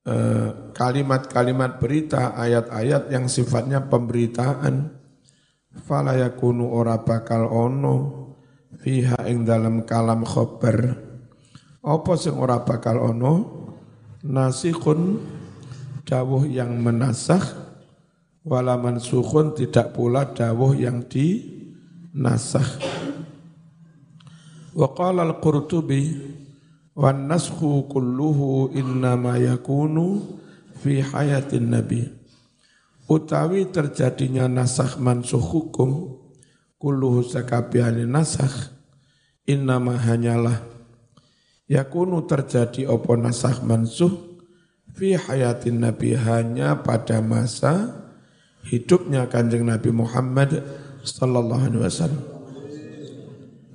Eh, 0.03 0.75
kalimat-kalimat 0.75 1.79
berita, 1.79 2.35
ayat-ayat 2.35 3.07
yang 3.15 3.31
sifatnya 3.31 3.87
pemberitaan, 3.87 4.99
falayakunu 5.87 6.75
ora 6.75 6.99
bakal 7.07 7.47
ono 7.47 7.97
fiha 8.83 9.31
ing 9.31 9.47
dalam 9.47 9.87
kalam 9.87 10.27
khobar. 10.27 10.99
Apa 11.87 12.19
sing 12.19 12.35
ora 12.35 12.67
bakal 12.67 12.99
ono? 12.99 13.35
Nasikhun 14.27 15.23
dawuh 16.13 16.45
yang 16.45 16.77
menasah 16.77 17.41
wala 18.45 18.77
mansukhun 18.77 19.57
tidak 19.57 19.97
pula 19.97 20.29
dawuh 20.29 20.77
yang 20.77 21.09
dinasah. 21.09 22.69
Wa 24.77 24.93
qala 24.93 25.25
al-Qurtubi 25.25 26.13
wan 26.93 27.33
naskhu 27.33 27.89
kulluhu 27.89 28.77
innama 28.77 29.41
yakunu 29.41 30.21
fi 30.85 31.01
hayatin 31.01 31.73
nabi 31.73 32.05
utawi 33.09 33.73
terjadinya 33.73 34.49
nasakh 34.49 35.01
mansuh 35.01 35.41
hukum 35.41 36.21
kulluhu 36.77 37.25
sakabiani 37.25 38.05
nasakh 38.05 38.73
innama 39.49 39.97
hanyalah 39.97 40.61
yakunu 41.69 42.25
terjadi 42.29 42.89
opo 42.89 43.17
nasakh 43.17 43.65
mansuh 43.65 44.32
fi 44.93 45.17
hayatin 45.17 45.81
nabi 45.83 46.15
hanya 46.17 46.81
pada 46.81 47.21
masa 47.25 48.05
hidupnya 48.63 49.27
kanjeng 49.27 49.67
Nabi 49.67 49.91
Muhammad 49.91 50.63
sallallahu 51.03 51.67
alaihi 51.67 51.83
wasallam 51.83 52.23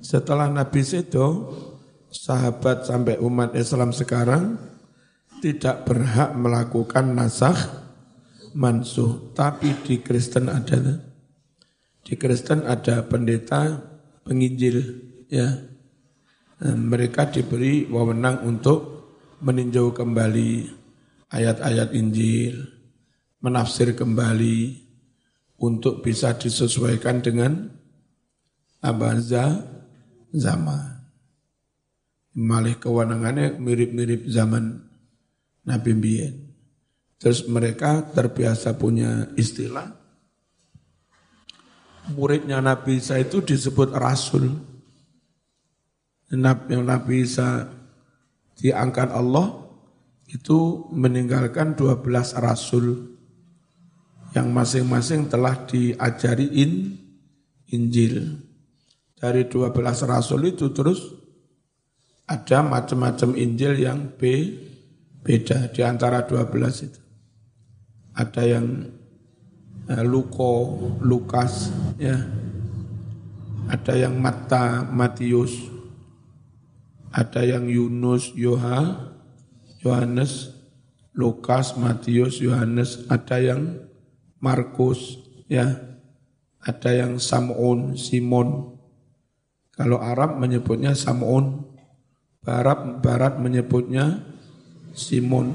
setelah 0.00 0.48
Nabi 0.48 0.80
itu 0.80 1.26
sahabat 2.08 2.88
sampai 2.88 3.20
umat 3.20 3.52
Islam 3.52 3.92
sekarang 3.92 4.56
tidak 5.44 5.84
berhak 5.84 6.32
melakukan 6.34 7.12
nasah 7.12 7.54
mansuh. 8.56 9.32
Tapi 9.36 9.74
di 9.84 10.00
Kristen 10.00 10.48
ada. 10.48 11.04
Di 12.02 12.14
Kristen 12.16 12.64
ada 12.64 13.04
pendeta 13.04 13.84
penginjil. 14.24 15.06
ya 15.28 15.60
mereka 16.58 17.28
diberi 17.28 17.84
wewenang 17.84 18.48
untuk 18.48 19.12
meninjau 19.44 19.92
kembali 19.92 20.77
ayat-ayat 21.32 21.92
Injil, 21.92 22.64
menafsir 23.44 23.92
kembali 23.96 24.88
untuk 25.58 26.00
bisa 26.00 26.36
disesuaikan 26.36 27.20
dengan 27.20 27.70
abaza 28.78 29.64
zaman 30.30 30.98
malih 32.38 32.78
kewenangannya 32.78 33.58
mirip-mirip 33.58 34.30
zaman 34.30 34.78
Nabi 35.66 35.90
Mbien. 35.98 36.34
Terus 37.18 37.50
mereka 37.50 38.06
terbiasa 38.14 38.78
punya 38.78 39.26
istilah. 39.34 39.90
Muridnya 42.14 42.62
Nabi 42.62 43.02
Isa 43.02 43.18
itu 43.18 43.42
disebut 43.42 43.90
Rasul. 43.90 44.54
Nabi 46.30 47.16
Isa 47.26 47.68
diangkat 48.54 49.10
Allah 49.10 49.67
itu 50.28 50.88
meninggalkan 50.92 51.72
12 51.72 52.04
Rasul 52.36 53.16
yang 54.36 54.52
masing-masing 54.52 55.32
telah 55.32 55.56
diajari 55.64 56.52
in, 56.52 57.00
Injil. 57.72 58.44
Dari 59.16 59.48
12 59.48 59.72
Rasul 60.04 60.52
itu 60.52 60.68
terus 60.70 61.16
ada 62.28 62.60
macam-macam 62.60 63.40
Injil 63.40 63.80
yang 63.80 64.14
B, 64.20 64.52
beda 65.24 65.72
di 65.72 65.80
antara 65.80 66.28
12 66.28 66.86
itu. 66.86 67.00
Ada 68.12 68.42
yang 68.44 68.66
uh, 69.88 70.04
Luko, 70.04 70.76
Lukas, 71.00 71.72
ya. 71.96 72.20
Ada 73.68 74.08
yang 74.08 74.20
Matta, 74.20 74.84
Matius. 74.84 75.56
Ada 77.08 77.48
yang 77.48 77.64
Yunus, 77.64 78.36
Yoha, 78.36 79.16
Yohanes, 79.82 80.54
Lukas, 81.14 81.74
Matius, 81.78 82.42
Yohanes. 82.42 83.06
Ada 83.06 83.38
yang 83.42 83.62
Markus, 84.38 85.18
ya. 85.46 85.78
Ada 86.58 87.06
yang 87.06 87.22
Samun, 87.22 87.94
Simon. 87.94 88.74
Kalau 89.74 90.02
Arab 90.02 90.42
menyebutnya 90.42 90.94
Samun, 90.98 91.62
Barat, 92.42 92.98
Barat 92.98 93.38
menyebutnya 93.38 94.26
Simon. 94.94 95.54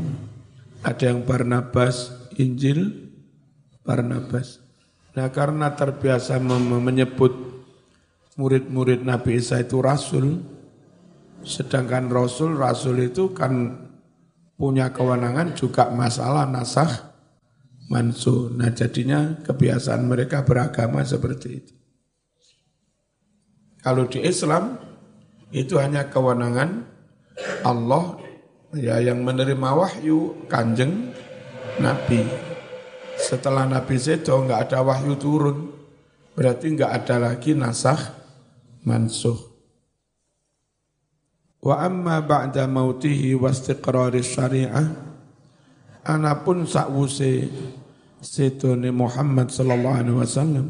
Ada 0.83 1.11
yang 1.11 1.27
Barnabas, 1.27 2.11
Injil, 2.39 3.11
Barnabas. 3.83 4.63
Nah 5.13 5.29
karena 5.29 5.75
terbiasa 5.75 6.39
menyebut 6.39 7.31
murid-murid 8.39 9.05
Nabi 9.05 9.37
Isa 9.37 9.61
itu 9.61 9.77
Rasul, 9.83 10.41
sedangkan 11.45 12.09
Rasul, 12.09 12.57
Rasul 12.57 13.11
itu 13.11 13.29
kan 13.35 13.82
punya 14.63 14.95
kewenangan 14.95 15.59
juga 15.59 15.91
masalah 15.91 16.47
nasah 16.47 17.11
mansuh. 17.91 18.47
Nah 18.55 18.71
jadinya 18.71 19.35
kebiasaan 19.43 20.07
mereka 20.07 20.47
beragama 20.47 21.03
seperti 21.03 21.47
itu. 21.51 21.73
Kalau 23.83 24.07
di 24.07 24.23
Islam 24.23 24.79
itu 25.51 25.75
hanya 25.75 26.07
kewenangan 26.07 26.87
Allah 27.67 28.15
ya 28.71 29.03
yang 29.03 29.19
menerima 29.27 29.69
wahyu 29.75 30.47
kanjeng 30.47 31.11
Nabi. 31.83 32.23
Setelah 33.19 33.67
Nabi 33.67 33.99
Zedo 33.99 34.47
nggak 34.47 34.71
ada 34.71 34.79
wahyu 34.79 35.19
turun, 35.19 35.75
berarti 36.39 36.71
nggak 36.71 36.91
ada 37.03 37.19
lagi 37.19 37.51
nasah 37.51 37.99
mansuh. 38.87 39.52
Wa 41.63 41.87
amma 41.87 42.19
ba'da 42.19 42.67
mautihi 42.67 43.39
wa 43.39 43.47
istiqrari 43.47 44.19
syariah, 44.19 44.83
anapun 46.03 46.67
sakwuse 46.67 47.47
sedone 48.19 48.91
Muhammad 48.91 49.51
sallallahu 49.51 49.97
alaihi 49.99 50.19
wasallam 50.19 50.65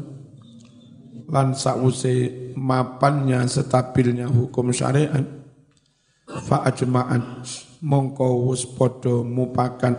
lan 1.30 1.54
sakwuse 1.54 2.30
mapannya 2.58 3.46
stabilnya 3.46 4.30
hukum 4.30 4.74
syariat 4.74 5.22
fa 6.46 6.66
ajma'at 6.66 7.22
mongko 7.82 8.50
wis 8.50 8.66
padha 8.66 9.22
mupakat 9.22 9.94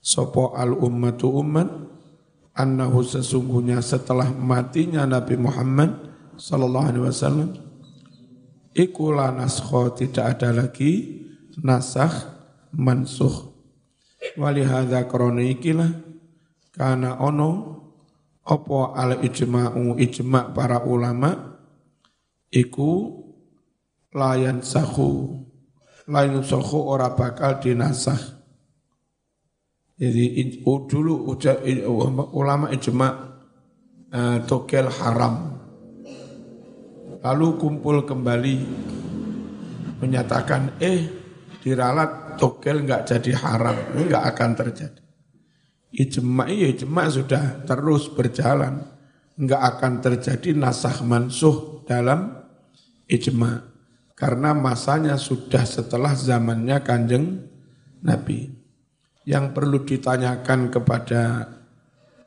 sapa 0.00 0.56
al 0.56 0.76
ummatu 0.76 1.32
ummat 1.32 1.68
annahu 2.52 3.00
sesungguhnya 3.00 3.80
setelah 3.80 4.28
matinya 4.28 5.08
Nabi 5.08 5.40
Muhammad 5.40 5.94
sallallahu 6.36 6.88
alaihi 6.88 7.04
wasallam 7.08 7.48
iku 8.72 9.12
la 9.12 9.32
tidak 9.96 10.24
ada 10.38 10.50
lagi 10.52 11.22
nasakh 11.60 12.32
mansuh 12.72 13.52
wali 14.40 14.64
hadza 14.64 15.04
krana 15.08 15.44
ikilah 15.44 15.92
kana 16.72 17.20
ono 17.20 17.50
apa 18.42 18.96
al 18.96 19.20
ijma'u 19.22 20.00
ijma' 20.00 20.56
para 20.56 20.82
ulama 20.88 21.60
iku 22.50 23.22
layan 24.16 24.64
sahu 24.64 25.36
layan 26.08 26.42
sahu 26.42 26.78
ora 26.90 27.12
bakal 27.14 27.60
dinasah 27.60 28.18
jadi 30.00 30.58
dulu 30.64 31.38
ulama 32.34 32.72
ijma' 32.74 33.12
uh, 34.10 34.38
togel 34.48 34.90
haram 34.90 35.51
lalu 37.22 37.56
kumpul 37.56 38.02
kembali 38.02 38.56
menyatakan 40.02 40.82
eh 40.82 41.06
diralat 41.62 42.36
togel 42.36 42.82
nggak 42.82 43.06
jadi 43.06 43.32
haram 43.38 43.78
nggak 43.94 44.24
akan 44.34 44.50
terjadi 44.58 45.02
Ijma 45.92 46.48
iya 46.48 46.72
ijma 46.72 47.04
sudah 47.12 47.68
terus 47.68 48.08
berjalan. 48.08 48.80
Enggak 49.36 49.60
akan 49.76 49.92
terjadi 50.00 50.56
nasah 50.56 51.04
mansuh 51.04 51.84
dalam 51.84 52.32
ijma. 53.04 53.60
Karena 54.16 54.56
masanya 54.56 55.20
sudah 55.20 55.68
setelah 55.68 56.16
zamannya 56.16 56.80
kanjeng 56.80 57.44
Nabi. 58.00 58.48
Yang 59.28 59.44
perlu 59.52 59.84
ditanyakan 59.84 60.72
kepada 60.72 61.52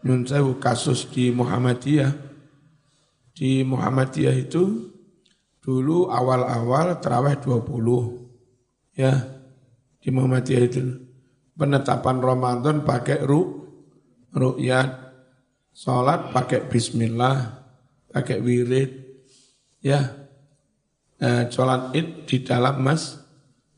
Nun 0.05 0.29
Sewu 0.29 0.61
kasus 0.61 1.09
di 1.09 1.33
Muhammadiyah. 1.33 2.34
Di 3.35 3.67
Muhammadiyah 3.67 4.31
itu 4.31 4.95
dulu 5.59 6.07
awal-awal 6.07 7.03
terawih 7.03 7.35
20. 7.43 8.95
Ya, 8.95 9.11
di 9.99 10.07
Muhammadiyah 10.07 10.63
itu 10.63 10.79
penetapan 11.59 12.23
Ramadan 12.23 12.87
pakai 12.87 13.27
ru, 13.27 13.67
ru'yat, 14.31 14.87
sholat 15.75 16.31
pakai 16.31 16.71
bismillah, 16.71 17.59
pakai 18.07 18.39
wirid, 18.39 18.91
ya, 19.83 19.99
eh, 21.19 21.51
sholat 21.51 21.91
id 21.91 22.23
di 22.23 22.37
dalam 22.39 22.79
mas, 22.79 23.19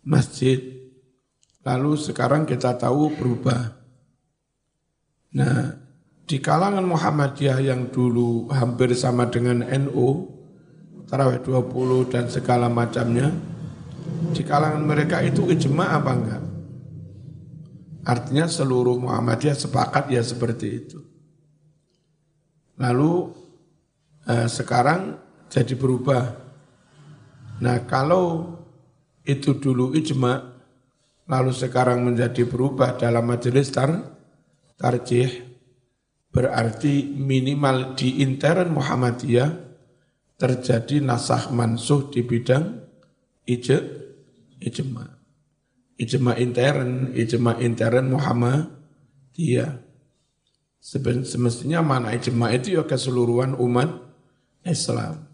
masjid. 0.05 0.61
Lalu 1.65 1.97
sekarang 1.97 2.45
kita 2.45 2.77
tahu 2.77 3.09
berubah. 3.17 3.73
Nah, 5.33 5.86
di 6.27 6.43
kalangan 6.43 6.83
Muhammadiyah 6.83 7.63
yang 7.63 7.87
dulu 7.87 8.51
hampir 8.51 8.91
sama 8.99 9.31
dengan 9.31 9.63
NU, 9.63 10.27
tarawih 11.07 11.39
20 11.39 12.11
dan 12.11 12.27
segala 12.27 12.67
macamnya, 12.67 13.31
di 14.35 14.43
kalangan 14.43 14.83
mereka 14.83 15.23
itu 15.23 15.47
ijma 15.47 15.95
apa 15.95 16.11
enggak? 16.11 16.43
Artinya 18.03 18.43
seluruh 18.51 18.99
Muhammadiyah 18.99 19.55
sepakat 19.55 20.11
ya 20.11 20.19
seperti 20.19 20.67
itu. 20.67 20.99
Lalu 22.75 23.31
eh, 24.27 24.47
sekarang 24.51 25.15
jadi 25.47 25.79
berubah. 25.79 26.23
Nah 27.63 27.87
kalau 27.87 28.51
itu 29.23 29.55
dulu 29.55 29.95
ijma, 29.95 30.43
lalu 31.23 31.55
sekarang 31.55 32.03
menjadi 32.03 32.43
berubah 32.43 32.99
dalam 32.99 33.27
majelis 33.27 33.71
tar, 33.71 33.95
tarjih, 34.75 35.46
berarti 36.37 37.17
minimal 37.17 37.97
di 37.97 38.21
intern 38.21 38.69
Muhammadiyah 38.69 39.57
terjadi 40.37 41.01
nasah 41.01 41.49
mansuh 41.49 42.13
di 42.13 42.21
bidang 42.21 42.77
ijma. 43.49 44.61
ijma 44.61 45.03
ijma 45.97 46.37
intern, 46.37 47.17
ijma 47.17 47.57
intern 47.57 48.13
Muhammadiyah. 48.13 49.81
Semestinya 51.25 51.81
mana 51.81 52.13
ijma 52.13 52.53
itu 52.53 52.77
ya 52.77 52.85
keseluruhan 52.85 53.57
umat 53.57 53.97
Islam. 54.61 55.25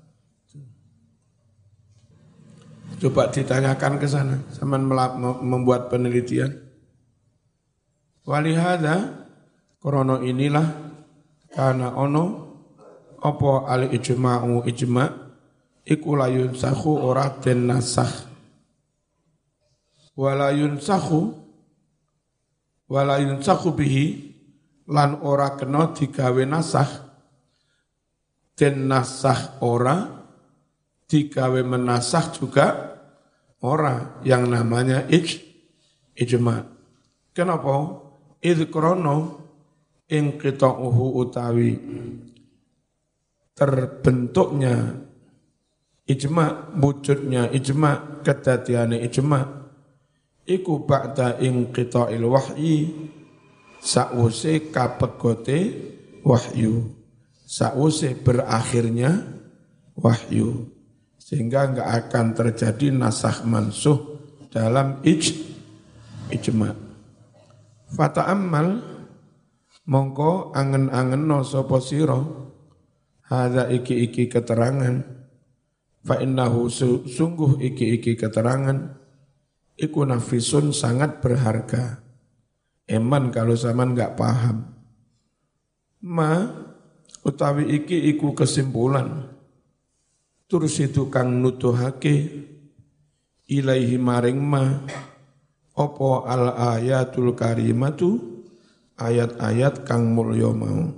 Coba 3.03 3.27
ditanyakan 3.27 3.99
ke 3.99 4.07
sana, 4.07 4.39
sama 4.55 4.79
membuat 5.43 5.91
penelitian. 5.91 6.63
Walihada, 8.23 9.27
krono 9.83 10.23
inilah 10.23 10.92
karena 11.53 11.93
ono 11.93 12.23
opo 13.21 13.69
al 13.69 13.93
ijma'u 13.93 14.65
ijma' 14.65 15.09
iku 15.85 16.17
layun 16.17 16.57
sahu 16.57 16.97
ora 16.97 17.29
den 17.37 17.69
nasah. 17.69 18.09
Walayun 20.17 20.81
sahu 20.81 21.33
walayun 22.89 23.41
sahu 23.41 23.73
bihi 23.73 24.05
lan 24.89 25.21
ora 25.21 25.53
kena 25.53 25.93
digawe 25.93 26.43
nasah. 26.49 26.89
Den 28.53 28.89
nasah 28.89 29.61
ora 29.61 30.25
digawe 31.09 31.61
menasah 31.61 32.25
juga 32.33 32.67
ora 33.61 34.21
yang 34.25 34.49
namanya 34.49 35.05
ij 35.09 35.41
ijma. 36.17 36.65
Kenapa? 37.33 38.01
Id 38.43 38.69
krono 38.69 39.42
ing 40.13 40.37
uhu 40.61 41.05
utawi 41.25 41.73
terbentuknya 43.57 45.01
ijma 46.05 46.73
wujudnya 46.77 47.49
ijma 47.49 48.21
kedatiane 48.21 49.01
ijma 49.09 49.39
iku 50.45 50.85
ba'da 50.85 51.41
inqita'il 51.41 52.25
wahyi 52.29 52.77
sakwuse 53.81 54.69
kapegote 54.69 55.59
wahyu 56.21 56.93
sakwuse 57.49 58.13
berakhirnya 58.21 59.23
wahyu 59.97 60.69
sehingga 61.17 61.71
enggak 61.71 61.89
akan 61.89 62.25
terjadi 62.35 62.91
nasah 62.91 63.47
mansuh 63.47 63.97
dalam 64.51 64.99
ij 65.01 65.33
ijma. 66.29 66.75
Fata 67.93 68.27
amal 68.27 68.81
mongko 69.83 70.55
angen-angen 70.55 71.27
no 71.27 71.43
sapa 71.43 71.79
sira 71.83 72.19
hadza 73.27 73.67
iki-iki 73.67 74.31
keterangan 74.31 75.03
fa 76.03 76.19
innahu 76.19 76.67
sungguh 77.07 77.59
iki-iki 77.63 78.15
keterangan 78.19 78.99
iku 79.77 80.05
nafisun 80.05 80.71
sangat 80.75 81.19
berharga. 81.23 82.03
Eman 82.83 83.31
kalau 83.31 83.55
zaman 83.55 83.95
nggak 83.95 84.19
paham. 84.19 84.67
Ma 86.03 86.51
utawi 87.23 87.79
iki 87.79 88.11
iku 88.11 88.35
kesimpulan. 88.35 89.31
Terus 90.51 90.77
itu 90.83 91.07
kang 91.07 91.39
nutuhake 91.39 92.43
ilaihi 93.47 93.95
maring 93.95 94.37
ma 94.43 94.83
opo 95.73 96.27
al 96.27 96.53
ayatul 96.75 97.33
karimatu 97.33 98.32
ayat-ayat 98.97 99.87
kang 99.87 100.13
mulya 100.13 100.51
mau. 100.53 100.93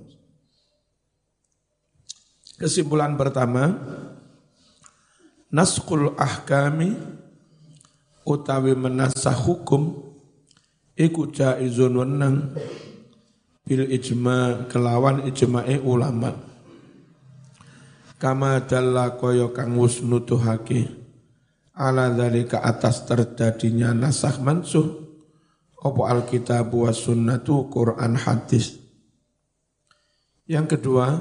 Kesimpulan 2.56 3.20
pertama, 3.20 3.76
naskul 5.52 6.16
ahkami 6.16 6.96
utawi 8.26 8.74
menasah 8.74 9.36
hukum 9.36 10.02
iku 10.98 11.30
jaizun 11.30 12.00
wenang 12.00 12.56
bil 13.68 13.86
ijma 13.86 14.66
kelawan 14.72 15.28
ijma'e 15.30 15.78
ulama 15.84 16.34
kama 18.18 18.64
dalla 18.66 19.14
kaya 19.14 19.52
kang 19.54 19.78
wis 19.78 20.02
nutuhake 20.02 20.90
ala 21.76 22.10
dzalika 22.10 22.64
atas 22.64 23.06
terjadinya 23.06 23.92
nasah 23.94 24.40
mansuh 24.42 25.05
apa 25.86 26.02
alkitab 26.10 26.74
wa 26.74 26.90
sunnatu 26.90 27.70
Quran 27.70 28.18
hadis 28.18 28.82
yang 30.50 30.66
kedua 30.66 31.14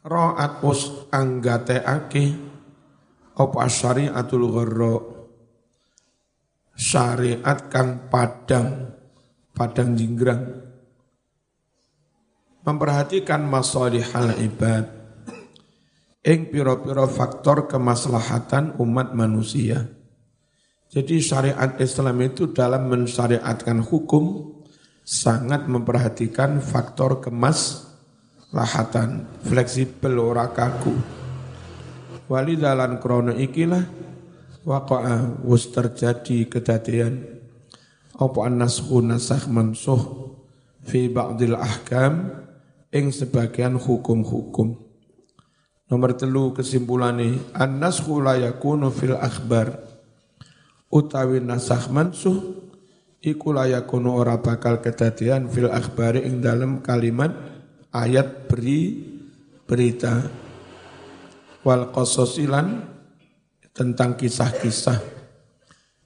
ra'at 0.00 0.64
us 0.64 1.12
anggateake 1.12 2.32
apa 3.36 3.60
syariatul 3.68 4.48
gharra 4.48 5.14
syariat 6.74 7.70
kang 7.70 8.10
padang, 8.10 8.94
padang 9.54 9.94
jinggrang. 9.94 10.42
Memperhatikan 12.64 13.44
masalihal 13.44 14.40
ibad, 14.40 14.88
ing 16.24 16.48
piro-piro 16.48 17.04
faktor 17.06 17.68
kemaslahatan 17.68 18.80
umat 18.80 19.12
manusia. 19.12 19.84
Jadi 20.92 21.22
syariat 21.22 21.80
Islam 21.80 22.20
itu 22.22 22.52
dalam 22.52 22.88
mensyariatkan 22.90 23.82
hukum 23.84 24.54
sangat 25.04 25.68
memperhatikan 25.68 26.64
faktor 26.64 27.20
kemaslahatan, 27.20 29.28
fleksibel 29.44 30.16
ora 30.16 30.48
kaku. 30.48 30.96
Walidalan 32.24 33.04
krono 33.04 33.36
ikilah 33.36 33.84
waqa'a 34.64 35.44
wus 35.44 35.68
terjadi 35.68 36.48
kedadian 36.48 37.20
apa 38.16 38.48
an-nashu 38.48 39.04
nasakh 39.04 39.44
mansuh 39.52 40.32
fi 40.80 41.12
ba'dil 41.12 41.52
ahkam 41.58 42.32
ing 42.88 43.12
sebagian 43.12 43.76
hukum-hukum. 43.76 44.72
Nomor 45.84 46.16
telu 46.16 46.56
kesimpulane 46.56 47.52
an-nashu 47.52 48.24
la 48.24 48.40
yakunu 48.40 48.88
fil 48.88 49.20
akhbar 49.20 49.93
utawi 50.94 51.42
nasakh 51.42 51.90
mansuh 51.90 52.38
iku 53.18 53.50
la 53.50 53.66
yakunu 53.66 54.14
ora 54.14 54.38
bakal 54.38 54.78
kedadian 54.78 55.50
fil 55.50 55.66
akhbari 55.66 56.22
ing 56.22 56.38
dalam 56.38 56.78
kalimat 56.86 57.34
ayat 57.90 58.46
beri 58.46 59.02
berita 59.66 60.22
wal 61.66 61.90
qasasilan 61.90 62.94
tentang 63.74 64.14
kisah-kisah. 64.14 65.02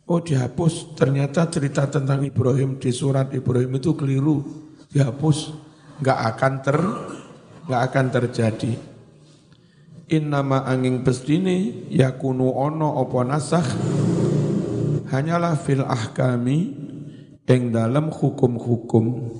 Oh 0.08 0.24
dihapus, 0.24 0.96
ternyata 0.96 1.44
cerita 1.52 1.84
tentang 1.84 2.24
Ibrahim 2.24 2.80
di 2.80 2.88
surat 2.88 3.28
Ibrahim 3.28 3.76
itu 3.76 3.92
keliru, 3.92 4.40
dihapus, 4.88 5.52
nggak 6.00 6.20
akan 6.32 6.54
ter, 6.64 6.78
nggak 7.68 7.82
akan 7.92 8.06
terjadi. 8.08 8.72
In 10.08 10.32
nama 10.32 10.64
angin 10.64 11.04
bestini 11.04 11.84
yakunu 11.92 12.56
ono 12.56 12.96
opo 13.04 13.20
nasah 13.20 13.60
hanyalah 15.08 15.56
fil 15.56 15.84
ahkami 15.84 16.58
ing 17.48 17.72
dalam 17.72 18.12
hukum-hukum 18.12 19.32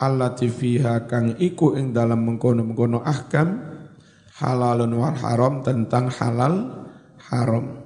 allati 0.00 0.48
fiha 0.48 1.04
kang 1.04 1.36
iku 1.36 1.76
ing 1.76 1.92
dalam 1.92 2.24
mengkono-mengkono 2.24 3.04
ahkam 3.04 3.60
halalun 4.38 4.94
wal 4.96 5.18
haram 5.18 5.60
tentang 5.66 6.08
halal 6.08 6.86
haram. 7.28 7.84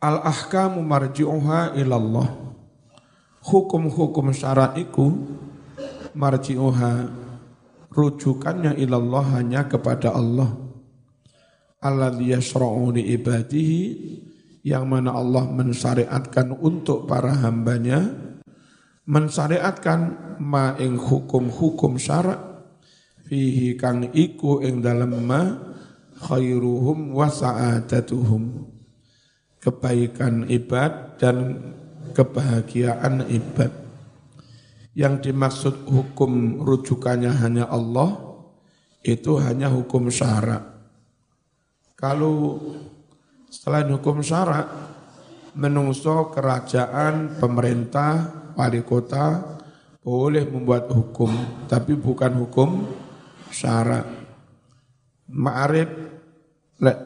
Al-ahkamu 0.00 0.80
marji'uha 0.80 1.76
ilallah. 1.76 2.28
Hukum-hukum 3.44 4.32
syara'iku 4.32 5.12
marji'uha 6.16 6.92
rujukannya 7.92 8.80
ilallah 8.80 9.36
hanya 9.36 9.68
kepada 9.68 10.16
Allah. 10.16 10.56
Alladhi 11.84 12.32
yasra'u 12.32 12.96
li 12.96 13.12
ibadihi 13.12 13.80
yang 14.60 14.88
mana 14.88 15.16
Allah 15.16 15.48
mensyariatkan 15.48 16.52
untuk 16.60 17.08
para 17.08 17.32
hambanya 17.32 18.12
mensyariatkan 19.08 20.36
ma 20.38 20.76
ing 20.76 21.00
hukum-hukum 21.00 21.96
syarak 21.96 22.38
fihi 23.26 23.74
kang 23.78 24.10
iku 24.10 24.60
ing 24.60 24.82
dalam 24.84 25.16
ma 25.22 25.70
khairuhum 26.20 27.16
wa 27.16 27.26
sa'adatuhum. 27.30 28.68
Kebaikan 29.60 30.48
ibad 30.48 31.20
dan 31.20 31.60
kebahagiaan 32.16 33.28
ibad. 33.28 33.72
Yang 34.96 35.30
dimaksud 35.30 35.84
hukum 35.84 36.64
rujukannya 36.64 37.28
hanya 37.28 37.68
Allah 37.68 38.40
itu 39.04 39.36
hanya 39.36 39.68
hukum 39.68 40.08
syarak. 40.08 40.64
Kalau 41.94 42.56
selain 43.50 43.90
hukum 43.90 44.22
syarak 44.22 44.70
menungso 45.58 46.30
kerajaan 46.30 47.36
pemerintah 47.42 48.30
wali 48.54 48.86
kota 48.86 49.58
boleh 50.00 50.46
membuat 50.46 50.88
hukum 50.88 51.28
tapi 51.66 51.98
bukan 51.98 52.32
hukum 52.46 52.86
syarak 53.50 54.06
ma'arif 55.28 55.90
lek 56.80 56.98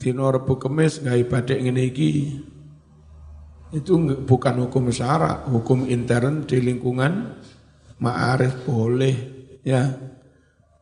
dino 0.00 0.26
Rebu 0.32 0.58
Kemis 0.58 1.04
gawe 1.04 1.22
badik 1.28 1.62
ngene 1.62 1.86
itu 3.72 3.96
bukan 4.28 4.68
hukum 4.68 4.92
syarak, 4.92 5.48
hukum 5.48 5.88
intern 5.88 6.44
di 6.44 6.60
lingkungan 6.60 7.40
ma'arif 8.04 8.68
boleh 8.68 9.16
ya 9.64 9.88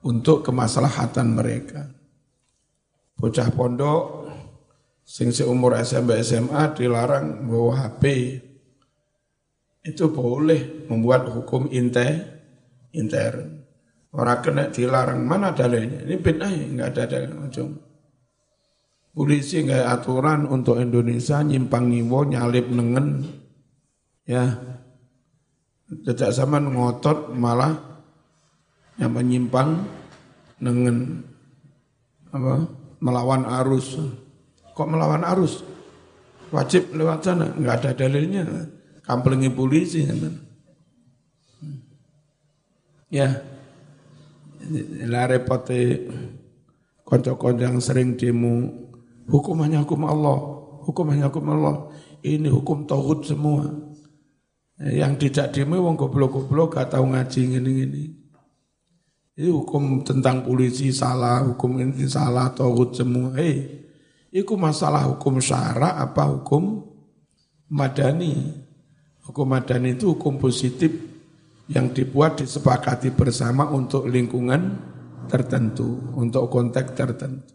untuk 0.02 0.42
kemaslahatan 0.42 1.26
mereka. 1.30 1.86
Bocah 3.14 3.48
pondok 3.54 4.29
sing 5.10 5.34
seumur 5.34 5.74
SMP 5.74 6.22
SMA 6.22 6.70
dilarang 6.78 7.50
bawa 7.50 7.90
HP. 7.90 8.04
Itu 9.82 10.14
boleh 10.14 10.86
membuat 10.86 11.26
hukum 11.34 11.66
inte 11.74 12.06
intern. 12.94 13.66
Orang 14.14 14.38
kena 14.42 14.70
dilarang 14.70 15.26
mana 15.26 15.50
dalilnya? 15.50 16.06
Ini 16.06 16.14
bid'ah 16.14 16.50
enggak 16.50 16.88
ada 16.94 17.02
dalil 17.10 17.32
macam. 17.34 17.66
Polisi 19.10 19.66
nggak 19.66 19.90
aturan 19.90 20.46
untuk 20.46 20.78
Indonesia 20.78 21.42
nyimpang 21.42 21.90
ngiwo 21.90 22.30
nyalip 22.30 22.70
nengen 22.70 23.26
ya 24.22 24.54
sejak 26.06 26.30
zaman 26.30 26.70
ngotot 26.70 27.34
malah 27.34 27.74
yang 29.02 29.10
menyimpang 29.10 29.82
nengen 30.62 31.26
apa 32.30 32.70
melawan 33.02 33.42
arus 33.42 33.98
kok 34.80 34.88
melawan 34.88 35.20
arus 35.28 35.60
wajib 36.48 36.96
lewat 36.96 37.20
sana 37.20 37.52
nggak 37.52 37.76
ada 37.84 37.90
dalilnya 37.92 38.48
kamplengi 39.04 39.52
polisi 39.52 40.08
ya 43.12 43.28
lah 45.04 45.24
repotnya 45.28 46.08
konco-konco 47.04 47.60
yang 47.60 47.76
sering 47.82 48.16
demo 48.16 48.80
Hukum 49.30 49.62
hanya 49.62 49.86
hukum 49.86 50.02
Allah. 50.10 50.38
Hukum 50.90 51.06
hanya 51.14 51.30
hukum 51.30 51.46
Allah. 51.54 51.86
Ini 52.26 52.50
hukum 52.50 52.84
tauhid 52.84 53.30
semua. 53.30 53.70
Yang 54.82 55.30
tidak 55.30 55.54
demo 55.54 55.78
wong 55.78 55.94
goblok-goblok 55.94 56.74
gak 56.74 56.98
tahu 56.98 57.14
ngaji 57.14 57.40
ngene-ngene. 57.54 58.04
Ini 59.38 59.48
hukum 59.54 60.02
tentang 60.02 60.42
polisi 60.42 60.90
salah, 60.90 61.46
hukum 61.46 61.78
ini 61.78 62.04
salah, 62.10 62.50
tauhid 62.50 62.90
semua. 62.96 63.38
Hei, 63.38 63.86
itu 64.30 64.54
masalah 64.54 65.10
hukum 65.10 65.42
syara 65.42 65.98
apa 65.98 66.30
hukum 66.30 66.86
madani. 67.66 68.54
Hukum 69.26 69.46
madani 69.46 69.98
itu 69.98 70.14
hukum 70.14 70.38
positif 70.38 70.90
yang 71.70 71.90
dibuat 71.94 72.42
disepakati 72.42 73.14
bersama 73.14 73.70
untuk 73.70 74.06
lingkungan 74.06 74.74
tertentu, 75.30 76.14
untuk 76.18 76.50
konteks 76.50 76.90
tertentu. 76.94 77.54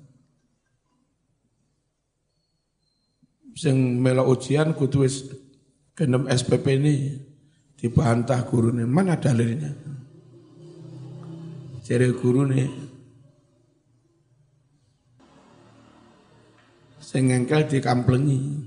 Sing 3.55 3.99
melo 4.03 4.27
ujian 4.27 4.75
kudu 4.75 5.07
genem 5.95 6.27
SPP 6.27 6.65
ini 6.75 6.95
dibantah 7.79 8.43
gurune. 8.43 8.83
Mana 8.83 9.15
dalilnya? 9.15 9.71
Jere 11.87 12.11
gurune 12.11 12.84
sing 17.15 17.31
engkel 17.31 17.63
dikamplengi. 17.63 18.59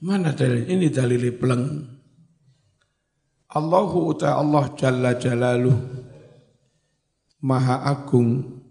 Mana 0.00 0.32
dalil? 0.32 0.64
Ini 0.64 0.88
dalil 0.88 1.28
pleng. 1.36 1.64
Allahu 3.52 4.16
uta 4.16 4.40
Allah 4.40 4.72
jalla 4.78 5.18
jalaluh 5.18 5.74
Maha 7.42 7.82
agung 7.82 8.62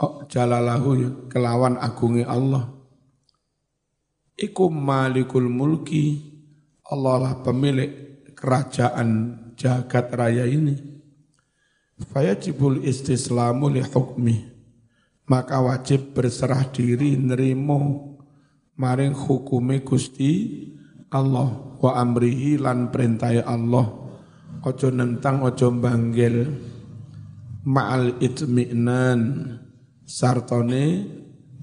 oh, 0.00 0.24
jalalahu 0.24 1.28
kelawan 1.28 1.76
agungi 1.76 2.24
Allah 2.24 2.72
Iku 4.32 4.72
malikul 4.72 5.52
mulki 5.52 6.24
Allah 6.88 7.20
lah 7.20 7.34
pemilik 7.44 8.24
kerajaan 8.32 9.36
jagat 9.60 10.08
raya 10.16 10.48
ini 10.48 10.72
Fayajibul 12.00 12.80
istislamu 12.80 13.68
li 13.68 13.84
hukmi 13.84 14.57
Maka 15.28 15.60
wajib 15.60 16.16
berserah 16.16 16.64
diri 16.72 17.16
nerimo 17.20 18.08
Maring 18.78 19.12
hukumi 19.12 19.82
gusti 19.82 20.64
Allah. 21.10 21.50
Wa 21.82 21.98
amrihi 21.98 22.62
lan 22.62 22.94
perintai 22.94 23.42
Allah. 23.42 23.86
Ojo 24.62 24.88
nentang 24.94 25.42
ojo 25.42 25.70
banggil 25.74 26.46
Ma'al 27.68 28.22
itmi'nan 28.22 29.20
Sartone 30.08 31.04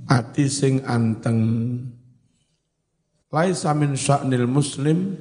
ati 0.05 0.45
sing 0.45 0.85
anteng. 0.85 1.41
Laisa 3.33 3.73
min 3.73 3.97
sya'nil 3.97 4.45
muslim 4.45 5.17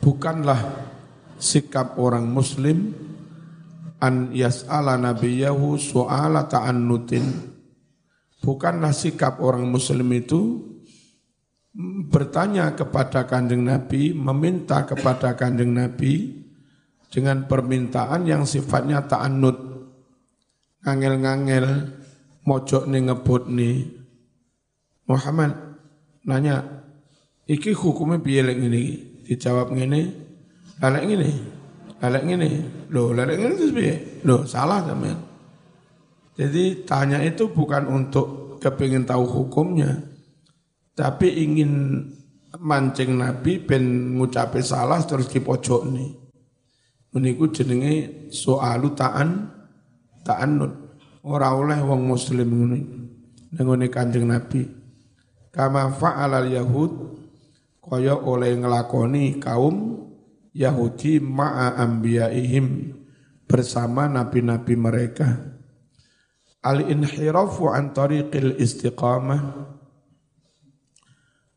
bukanlah 0.00 0.88
sikap 1.36 2.00
orang 2.00 2.24
muslim 2.24 2.96
an 3.98 4.30
yas'ala 4.30 4.94
nabiyahu 4.98 5.74
su'ala 5.78 6.46
ta'annutin 6.46 7.26
bukanlah 8.42 8.94
sikap 8.94 9.42
orang 9.42 9.66
muslim 9.66 10.08
itu 10.14 10.68
bertanya 12.10 12.74
kepada 12.74 13.22
kanjeng 13.28 13.62
Nabi, 13.62 14.10
meminta 14.10 14.82
kepada 14.82 15.38
kanjeng 15.38 15.70
Nabi 15.70 16.42
dengan 17.06 17.46
permintaan 17.46 18.26
yang 18.26 18.42
sifatnya 18.42 19.06
ta'annut, 19.06 19.56
ngangel-ngangel, 20.82 21.94
mojok 22.42 22.90
nih 22.90 23.02
ngebut 23.06 23.44
nih. 23.52 23.76
Muhammad, 25.06 25.54
nanya, 26.26 26.84
iki 27.48 27.72
hukumnya 27.72 28.20
lek 28.20 28.58
ngene 28.60 28.82
Dijawab 29.28 29.72
ngene, 29.72 30.00
lalek 30.80 31.04
ngene. 31.04 31.30
Lalek 31.98 32.22
ngene. 32.26 32.50
Loh, 32.94 33.10
lalek 33.10 33.36
ngene 33.38 33.54
itu 33.58 33.66
piye? 33.74 33.94
Loh, 34.22 34.46
salah 34.46 34.82
sampean. 34.86 35.18
Jadi 36.38 36.86
tanya 36.86 37.18
itu 37.18 37.50
bukan 37.50 37.90
untuk 37.90 38.58
kepingin 38.62 39.02
tahu 39.02 39.26
hukumnya, 39.26 39.90
tapi 40.94 41.42
ingin 41.42 41.98
mancing 42.62 43.18
Nabi 43.18 43.58
ben 43.58 44.14
ngucape 44.14 44.62
salah 44.62 45.02
terus 45.02 45.26
dipojok 45.26 45.82
nih. 45.90 46.10
Meniku 47.10 47.50
jenenge 47.50 48.30
soalu 48.30 48.94
ta'an 48.94 49.50
ta'annut. 50.22 50.72
Ora 51.26 51.50
oleh 51.58 51.82
wong 51.82 52.06
muslim 52.06 52.46
ngene. 52.46 52.80
Nengone 53.58 53.90
Kanjeng 53.90 54.30
Nabi 54.30 54.78
kama 55.58 55.90
fa'alal 55.90 56.54
yahud 56.54 57.18
kaya 57.82 58.14
oleh 58.14 58.54
ngelakoni 58.54 59.40
kaum 59.40 60.06
Yahudi 60.58 61.22
ma'a 61.22 61.78
anbiya'ihim 61.78 62.90
bersama 63.46 64.10
nabi-nabi 64.10 64.74
mereka. 64.74 65.54
Al-inhirafu 66.66 67.70
an 67.70 67.94
tariqil 67.94 68.58
istiqamah 68.58 69.70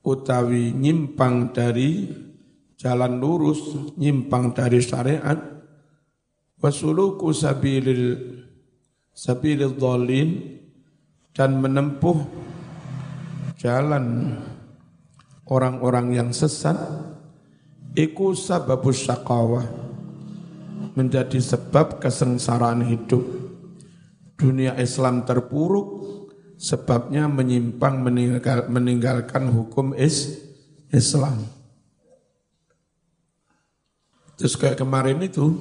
utawi 0.06 0.70
nyimpang 0.78 1.50
dari 1.50 2.14
jalan 2.78 3.18
lurus 3.18 3.94
nyimpang 3.98 4.54
dari 4.54 4.82
syariat 4.82 5.38
wasuluku 6.62 7.34
sabilil 7.34 8.18
sabilil 9.14 9.78
dhalin 9.78 10.62
dan 11.34 11.58
menempuh 11.58 12.18
jalan 13.58 14.38
orang-orang 15.46 16.18
yang 16.18 16.30
sesat 16.34 16.78
iku 17.96 18.32
sababus 18.36 19.08
syaqawah 19.08 19.68
menjadi 20.96 21.40
sebab 21.40 22.00
kesengsaraan 22.04 22.84
hidup. 22.88 23.24
Dunia 24.36 24.74
Islam 24.82 25.22
terpuruk 25.22 25.88
sebabnya 26.58 27.30
menyimpang 27.30 28.02
meninggal, 28.02 28.66
meninggalkan 28.74 29.54
hukum 29.54 29.94
is, 29.94 30.42
Islam. 30.90 31.46
Terus 34.36 34.58
kayak 34.58 34.82
kemarin 34.82 35.22
itu 35.22 35.54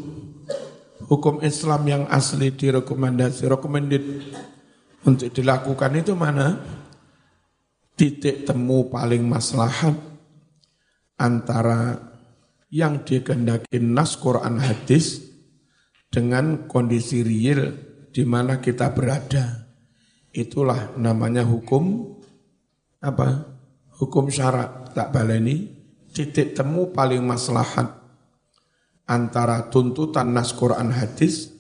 hukum 1.05 1.45
Islam 1.45 1.85
yang 1.85 2.03
asli 2.09 2.49
direkomendasi 2.49 3.45
recommended 3.53 4.05
untuk 5.05 5.29
dilakukan 5.29 5.93
itu 6.01 6.17
mana? 6.17 6.57
Titik 8.01 8.49
temu 8.49 8.89
paling 8.89 9.21
maslahat 9.29 9.93
antara 11.21 12.10
yang 12.71 13.03
dikehendaki 13.03 13.83
nas 13.83 14.15
Quran 14.15 14.63
hadis 14.63 15.27
dengan 16.11 16.71
kondisi 16.71 17.23
real 17.27 17.75
di 18.11 18.23
mana 18.23 18.63
kita 18.63 18.95
berada. 18.95 19.67
Itulah 20.31 20.95
namanya 20.95 21.43
hukum 21.43 22.15
apa? 23.03 23.59
Hukum 23.99 24.31
syarat 24.31 24.95
tak 24.95 25.11
baleni 25.11 25.69
titik 26.15 26.55
temu 26.55 26.91
paling 26.95 27.23
maslahat 27.23 27.91
antara 29.11 29.67
tuntutan 29.71 30.31
nas 30.31 30.55
Quran 30.55 30.95
hadis 30.95 31.51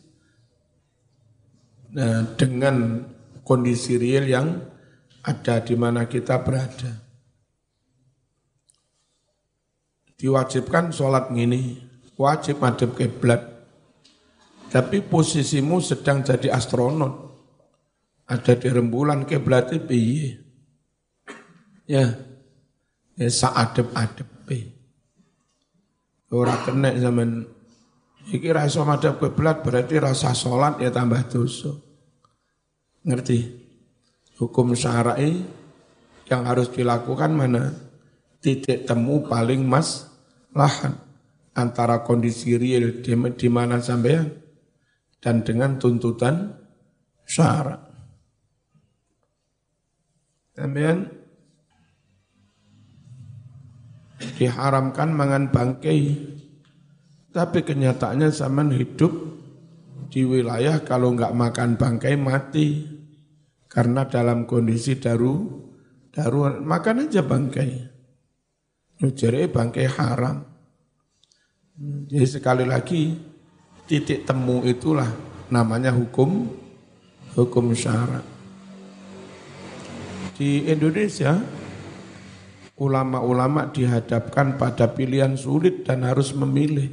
eh, 1.98 2.22
dengan 2.38 3.02
kondisi 3.42 3.98
real 3.98 4.30
yang 4.30 4.48
ada 5.26 5.58
di 5.58 5.74
mana 5.74 6.06
kita 6.06 6.38
berada. 6.46 7.09
Diwajibkan 10.20 10.92
sholat 10.92 11.32
gini, 11.32 11.80
wajib 12.20 12.60
madep 12.60 12.92
kiblat. 12.92 13.40
Tapi 14.68 15.00
posisimu 15.00 15.80
sedang 15.80 16.20
jadi 16.20 16.52
astronot. 16.52 17.32
Ada 18.28 18.54
di 18.60 18.68
rembulan 18.68 19.24
kiblat 19.24 19.72
piye? 19.88 20.38
Ya, 21.88 22.14
ya 23.16 23.28
saadep-adep 23.32 24.28
Ora 26.30 26.54
kena 26.62 26.94
zaman 26.94 27.42
iki 28.30 28.54
rasa 28.54 28.86
madhep 28.86 29.18
kiblat 29.18 29.66
berarti 29.66 29.98
rasa 29.98 30.30
sholat 30.30 30.78
ya 30.78 30.94
tambah 30.94 31.26
dosa. 31.26 31.74
Ngerti? 33.02 33.60
hukum 34.40 34.72
syar'i 34.72 35.44
yang 36.32 36.42
harus 36.48 36.72
dilakukan 36.72 37.30
mana? 37.36 37.76
Titik 38.40 38.88
temu 38.88 39.28
paling 39.28 39.60
mas 39.60 40.09
lahan 40.54 40.94
antara 41.54 42.02
kondisi 42.06 42.54
real 42.56 43.02
di, 43.02 43.12
di 43.14 43.48
mana 43.50 43.78
sampean 43.82 44.30
dan 45.20 45.44
dengan 45.44 45.76
tuntutan 45.76 46.56
syara. 47.28 47.76
Sampean 50.56 51.08
diharamkan 54.36 55.12
mangan 55.12 55.48
bangkai, 55.52 56.00
tapi 57.32 57.58
kenyataannya 57.64 58.28
zaman 58.32 58.72
hidup 58.72 59.12
di 60.10 60.26
wilayah 60.26 60.82
kalau 60.82 61.14
nggak 61.14 61.32
makan 61.32 61.78
bangkai 61.78 62.16
mati. 62.18 62.98
Karena 63.70 64.02
dalam 64.02 64.50
kondisi 64.50 64.98
daru, 64.98 65.46
darurat, 66.10 66.58
makan 66.58 67.06
aja 67.06 67.22
bangkai. 67.22 67.70
Jadi 69.00 69.48
bangkai 69.48 69.88
haram. 69.96 70.44
Jadi 71.80 72.26
sekali 72.28 72.68
lagi, 72.68 73.16
titik 73.88 74.28
temu 74.28 74.60
itulah 74.68 75.08
namanya 75.48 75.88
hukum, 75.88 76.44
hukum 77.32 77.72
syarat. 77.72 78.20
Di 80.36 80.68
Indonesia, 80.68 81.40
ulama-ulama 82.76 83.72
dihadapkan 83.72 84.60
pada 84.60 84.92
pilihan 84.92 85.32
sulit 85.32 85.88
dan 85.88 86.04
harus 86.04 86.36
memilih 86.36 86.92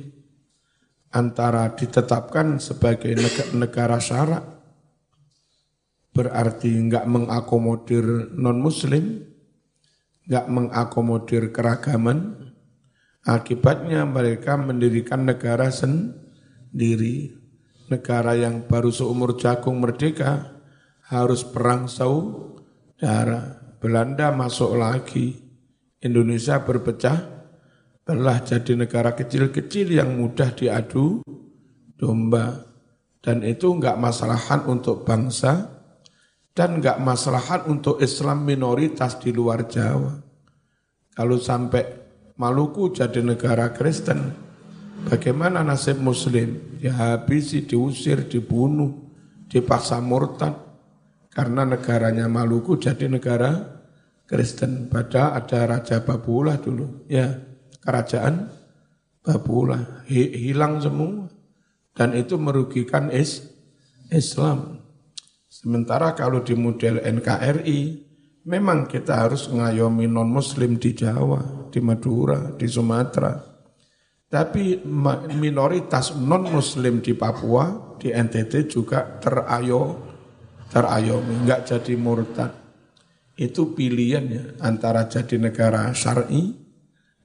antara 1.11 1.71
ditetapkan 1.75 2.59
sebagai 2.59 3.15
negara 3.55 3.99
syarak 3.99 4.43
berarti 6.11 6.73
enggak 6.75 7.05
mengakomodir 7.07 8.33
non 8.35 8.59
muslim 8.59 9.23
enggak 10.27 10.45
mengakomodir 10.51 11.55
keragaman 11.55 12.51
akibatnya 13.23 14.03
mereka 14.03 14.59
mendirikan 14.59 15.23
negara 15.23 15.71
sendiri. 15.71 17.31
Negara 17.87 18.35
yang 18.35 18.67
baru 18.67 18.91
seumur 18.91 19.39
jagung 19.39 19.79
merdeka 19.79 20.59
harus 21.07 21.47
perang 21.47 21.87
saudara. 21.87 23.63
Belanda 23.79 24.35
masuk 24.35 24.75
lagi. 24.75 25.39
Indonesia 26.03 26.59
berpecah 26.59 27.23
telah 28.03 28.43
jadi 28.43 28.75
negara 28.75 29.15
kecil-kecil 29.15 29.95
yang 29.95 30.19
mudah 30.19 30.51
diadu 30.51 31.23
domba. 31.95 32.67
Dan 33.23 33.43
itu 33.47 33.71
enggak 33.71 33.95
masalahan 33.95 34.67
untuk 34.67 35.07
bangsa 35.07 35.76
dan 36.57 36.81
enggak 36.81 36.97
masalahan 36.97 37.69
untuk 37.69 38.01
Islam 38.01 38.41
minoritas 38.41 39.21
di 39.21 39.29
luar 39.29 39.69
Jawa. 39.69 40.17
Kalau 41.13 41.37
sampai 41.37 42.09
Maluku 42.37 42.89
jadi 42.89 43.21
negara 43.21 43.69
Kristen, 43.77 44.33
bagaimana 45.05 45.61
nasib 45.61 46.01
Muslim? 46.01 46.81
Ya 46.81 46.93
habisi, 46.97 47.65
diusir, 47.65 48.25
dibunuh, 48.25 48.89
dipaksa 49.49 50.01
murtad. 50.01 50.57
Karena 51.29 51.61
negaranya 51.61 52.25
Maluku 52.25 52.81
jadi 52.81 53.05
negara 53.05 53.77
Kristen. 54.25 54.89
Pada 54.89 55.37
ada 55.37 55.77
Raja 55.77 56.01
Babula 56.01 56.57
dulu, 56.57 57.05
ya 57.05 57.37
kerajaan 57.85 58.49
Babula 59.21 60.05
hilang 60.09 60.81
semua 60.81 61.29
dan 61.93 62.17
itu 62.17 62.37
merugikan 62.37 63.13
is 63.13 63.45
Islam. 64.09 64.76
Sementara 65.47 66.11
kalau 66.11 66.43
di 66.43 66.51
model 66.59 66.99
NKRI 66.99 67.79
memang 68.47 68.83
kita 68.87 69.27
harus 69.27 69.47
ngayomi 69.47 70.07
non 70.07 70.27
Muslim 70.27 70.75
di 70.75 70.91
Jawa, 70.91 71.71
di 71.71 71.79
Madura, 71.79 72.51
di 72.55 72.67
Sumatera. 72.67 73.31
Tapi 74.27 74.83
minoritas 75.39 76.11
non 76.19 76.51
Muslim 76.51 76.99
di 76.99 77.15
Papua, 77.15 77.95
di 77.95 78.11
NTT 78.11 78.67
juga 78.67 79.19
terayo, 79.23 80.03
terayomi, 80.67 81.47
enggak 81.47 81.63
jadi 81.63 81.93
murtad. 81.95 82.51
Itu 83.39 83.71
pilihannya 83.71 84.59
antara 84.59 85.07
jadi 85.07 85.39
negara 85.39 85.95
syar'i 85.95 86.51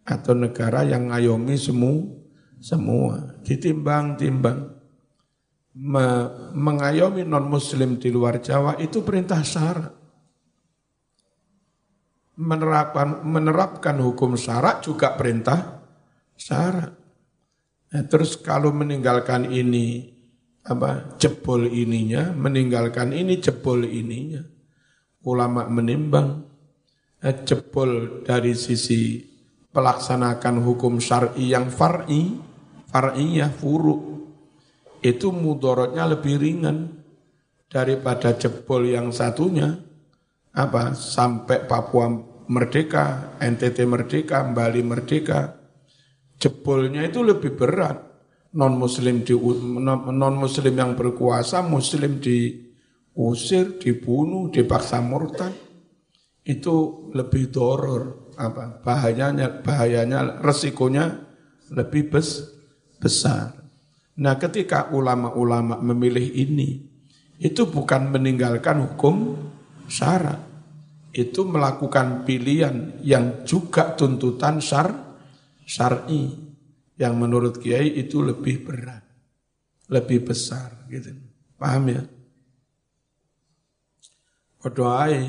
atau 0.06 0.34
negara 0.38 0.86
yang 0.86 1.10
ngayomi 1.10 1.58
semua 1.58 2.22
semua. 2.62 3.42
Ditimbang-timbang 3.42 4.81
Me, 5.72 6.04
mengayomi 6.52 7.24
non 7.24 7.48
muslim 7.48 7.96
di 7.96 8.12
luar 8.12 8.44
Jawa 8.44 8.76
itu 8.76 9.00
perintah 9.00 9.40
syarat. 9.40 9.92
Menerapkan 12.36 13.24
menerapkan 13.24 13.96
hukum 13.96 14.36
syarat 14.36 14.84
juga 14.84 15.16
perintah 15.16 15.80
syarat. 16.36 16.92
Nah, 17.92 18.04
terus 18.04 18.36
kalau 18.36 18.72
meninggalkan 18.72 19.48
ini 19.48 20.12
apa 20.62 21.16
jebol 21.16 21.64
ininya 21.64 22.36
meninggalkan 22.36 23.16
ini 23.16 23.40
jebol 23.40 23.88
ininya. 23.88 24.44
Ulama 25.24 25.72
menimbang 25.72 26.44
eh, 27.24 27.36
jebol 27.48 28.20
dari 28.28 28.52
sisi 28.52 29.24
pelaksanakan 29.72 30.60
hukum 30.60 31.00
syar'i 31.00 31.48
yang 31.48 31.72
far'i, 31.72 32.36
far'iyah 32.92 33.48
furu 33.48 34.12
itu 35.02 35.34
mudorotnya 35.34 36.06
lebih 36.06 36.38
ringan 36.38 37.02
daripada 37.66 38.38
jebol 38.38 38.86
yang 38.86 39.10
satunya 39.10 39.76
apa 40.54 40.94
sampai 40.94 41.66
Papua 41.66 42.32
merdeka, 42.46 43.38
NTT 43.40 43.88
merdeka, 43.88 44.44
Bali 44.52 44.84
merdeka. 44.84 45.58
Jebolnya 46.36 47.06
itu 47.06 47.22
lebih 47.22 47.54
berat. 47.54 48.12
Non 48.52 48.76
muslim 48.76 49.24
di 49.24 49.32
non 49.32 50.34
muslim 50.36 50.74
yang 50.76 50.92
berkuasa, 50.92 51.64
muslim 51.64 52.20
di 52.20 52.52
usir, 53.16 53.80
dibunuh, 53.80 54.52
dipaksa 54.52 55.00
murtad, 55.00 55.56
itu 56.44 57.08
lebih 57.16 57.48
doror, 57.48 58.28
apa 58.36 58.84
bahayanya, 58.84 59.64
bahayanya, 59.64 60.44
resikonya 60.44 61.16
lebih 61.72 62.12
bes, 62.12 62.44
besar. 63.00 63.61
Nah 64.20 64.36
ketika 64.36 64.92
ulama-ulama 64.92 65.80
memilih 65.80 66.28
ini, 66.36 66.84
itu 67.40 67.64
bukan 67.64 68.12
meninggalkan 68.12 68.84
hukum 68.84 69.40
syarat, 69.88 70.38
itu 71.16 71.44
melakukan 71.48 72.28
pilihan 72.28 73.00
yang 73.00 73.44
juga 73.48 73.96
tuntutan 73.96 74.60
syar, 74.60 74.92
syar'i, 75.64 76.32
yang 77.00 77.16
menurut 77.18 77.58
Kiai 77.58 77.98
itu 77.98 78.20
lebih 78.20 78.62
berat, 78.62 79.02
lebih 79.88 80.28
besar, 80.28 80.86
gitu. 80.92 81.16
Paham 81.58 81.84
ya? 81.90 82.02
Ae. 84.62 85.22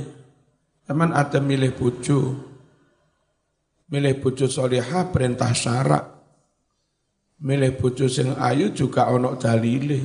Teman 0.84 1.10
ada 1.16 1.42
milih 1.42 1.74
bojo. 1.74 2.20
Milih 3.90 4.22
bojo 4.22 4.46
solihah 4.46 5.10
perintah 5.10 5.50
syarak. 5.56 6.13
Milih 7.42 7.74
bojo 7.82 8.06
sing 8.06 8.38
ayu 8.38 8.70
juga 8.76 9.10
ono 9.10 9.34
dalile. 9.40 10.00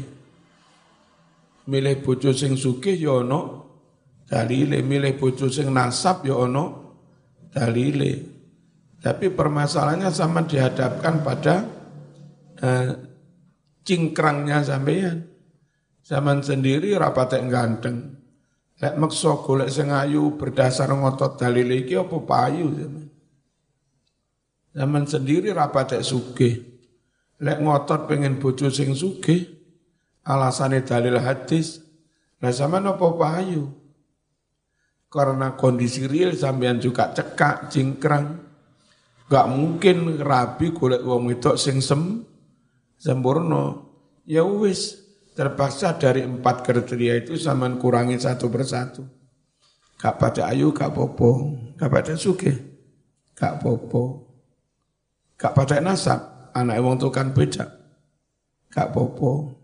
Milih 1.68 2.00
bojo 2.00 2.32
sing 2.32 2.56
sugih 2.56 2.96
ya 2.96 3.20
ono 3.20 3.40
dalile, 4.24 4.80
milih 4.80 5.20
bojo 5.20 5.52
sing 5.52 5.68
nasab 5.68 6.24
ya 6.24 6.34
ono 6.40 6.64
dalile. 7.52 8.12
Tapi 8.98 9.30
permasalahannya 9.30 10.10
sama 10.10 10.42
dihadapkan 10.48 11.14
pada 11.22 11.54
eh, 12.58 12.90
cingkrangnya 13.86 14.64
sampean. 14.64 15.28
Zaman 16.02 16.40
sendiri 16.40 16.96
rapat 16.96 17.36
yang 17.36 17.52
ganteng. 17.52 18.16
Lek 18.78 18.94
maksa 18.94 19.34
golek 19.42 19.74
sing 19.74 19.90
ayu 19.90 20.38
berdasar 20.38 20.88
ngotot 20.88 21.34
dalil 21.34 21.66
iki 21.66 21.98
apa 21.98 22.16
payu 22.22 22.70
zaman. 22.72 23.06
Zaman 24.72 25.04
sendiri 25.04 25.50
rapat 25.50 25.98
sugih. 26.00 26.77
Lek 27.38 27.58
ngotot 27.62 28.10
pengen 28.10 28.42
bojo 28.42 28.66
sing 28.70 28.94
sugih, 28.94 29.46
alasane 30.26 30.82
dalil 30.82 31.22
hadis. 31.22 31.82
Lah 32.38 32.54
zaman 32.54 32.86
apa 32.86 33.06
payu? 33.14 33.70
Karena 35.08 35.54
kondisi 35.54 36.04
real 36.06 36.34
sampean 36.34 36.78
juga 36.78 37.10
cekak, 37.14 37.70
cingkrang. 37.70 38.46
Gak 39.28 39.46
mungkin 39.50 40.18
rabi 40.20 40.72
golek 40.72 41.04
wong 41.04 41.30
wedok 41.30 41.56
sing 41.56 41.82
sem 41.82 42.22
sempurna. 42.98 43.86
Ya 44.28 44.44
wis, 44.44 45.08
Terpaksa 45.38 45.94
dari 45.94 46.26
empat 46.26 46.66
kriteria 46.66 47.22
itu 47.22 47.38
zaman 47.38 47.78
kurangi 47.78 48.18
satu 48.18 48.50
persatu. 48.50 49.06
Gak 49.94 50.18
pada 50.18 50.50
ayu, 50.50 50.74
gak 50.74 50.90
popo. 50.90 51.54
Gak 51.78 51.86
pada 51.94 52.18
suge, 52.18 52.58
gak 53.38 53.62
popo. 53.62 54.26
Gak 55.38 55.54
pada 55.54 55.78
nasab, 55.78 56.37
anak 56.54 56.78
wong 56.80 56.96
tukang 57.00 57.32
becak. 57.34 57.68
Gak 58.68 58.92
popo. 58.92 59.56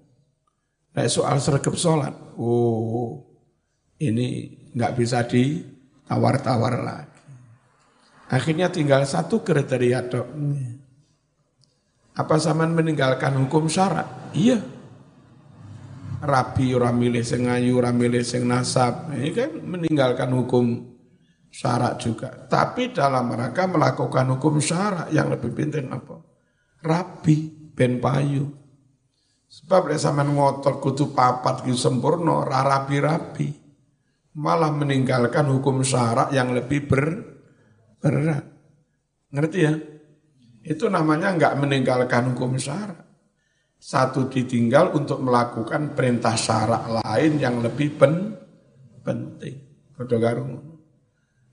Nah 0.94 1.06
soal 1.10 1.42
sergap 1.42 1.74
sholat, 1.74 2.14
oh 2.38 3.18
ini 3.98 4.54
nggak 4.74 4.94
bisa 4.94 5.26
ditawar-tawar 5.26 6.74
lagi. 6.86 7.22
Akhirnya 8.30 8.70
tinggal 8.70 9.02
satu 9.02 9.42
kriteria 9.42 10.00
dok. 10.06 10.28
Apa 12.14 12.38
zaman 12.38 12.78
meninggalkan 12.78 13.34
hukum 13.42 13.66
syarat? 13.66 14.06
Iya 14.38 14.62
rabi 16.24 16.72
ora 16.72 16.90
milih 16.90 17.22
sing 17.22 17.46
ayu 17.46 17.78
nasab 18.48 19.12
ini 19.12 19.30
kan 19.30 19.50
meninggalkan 19.60 20.32
hukum 20.32 20.96
syarat 21.52 22.00
juga 22.00 22.48
tapi 22.48 22.90
dalam 22.90 23.30
rangka 23.30 23.68
melakukan 23.68 24.26
hukum 24.34 24.58
syarat 24.58 25.12
yang 25.12 25.30
lebih 25.30 25.52
penting 25.52 25.92
apa 25.92 26.18
rabi 26.84 27.48
ben 27.72 27.98
payu. 27.98 28.44
Sebab 29.48 29.88
lek 29.88 30.02
sampean 30.02 30.36
ngotot 30.36 30.82
kutu 30.84 31.16
papat 31.16 31.64
ki 31.64 31.72
sempurna 31.72 32.44
ra 32.44 32.60
rabi-rabi. 32.60 33.64
Malah 34.34 34.74
meninggalkan 34.74 35.46
hukum 35.46 35.86
syarat 35.86 36.34
yang 36.34 36.50
lebih 36.52 36.90
ber, 36.90 37.06
berat. 38.02 38.44
Ngerti 39.30 39.58
ya? 39.62 39.72
Itu 40.66 40.90
namanya 40.90 41.32
enggak 41.32 41.54
meninggalkan 41.54 42.34
hukum 42.34 42.58
syarat 42.58 43.04
satu 43.84 44.32
ditinggal 44.32 44.96
untuk 44.96 45.20
melakukan 45.20 45.92
perintah 45.92 46.32
syarak 46.40 46.88
lain 47.04 47.36
yang 47.36 47.60
lebih 47.60 47.92
pen, 48.00 48.32
penting. 49.04 49.60
Padha 49.92 50.32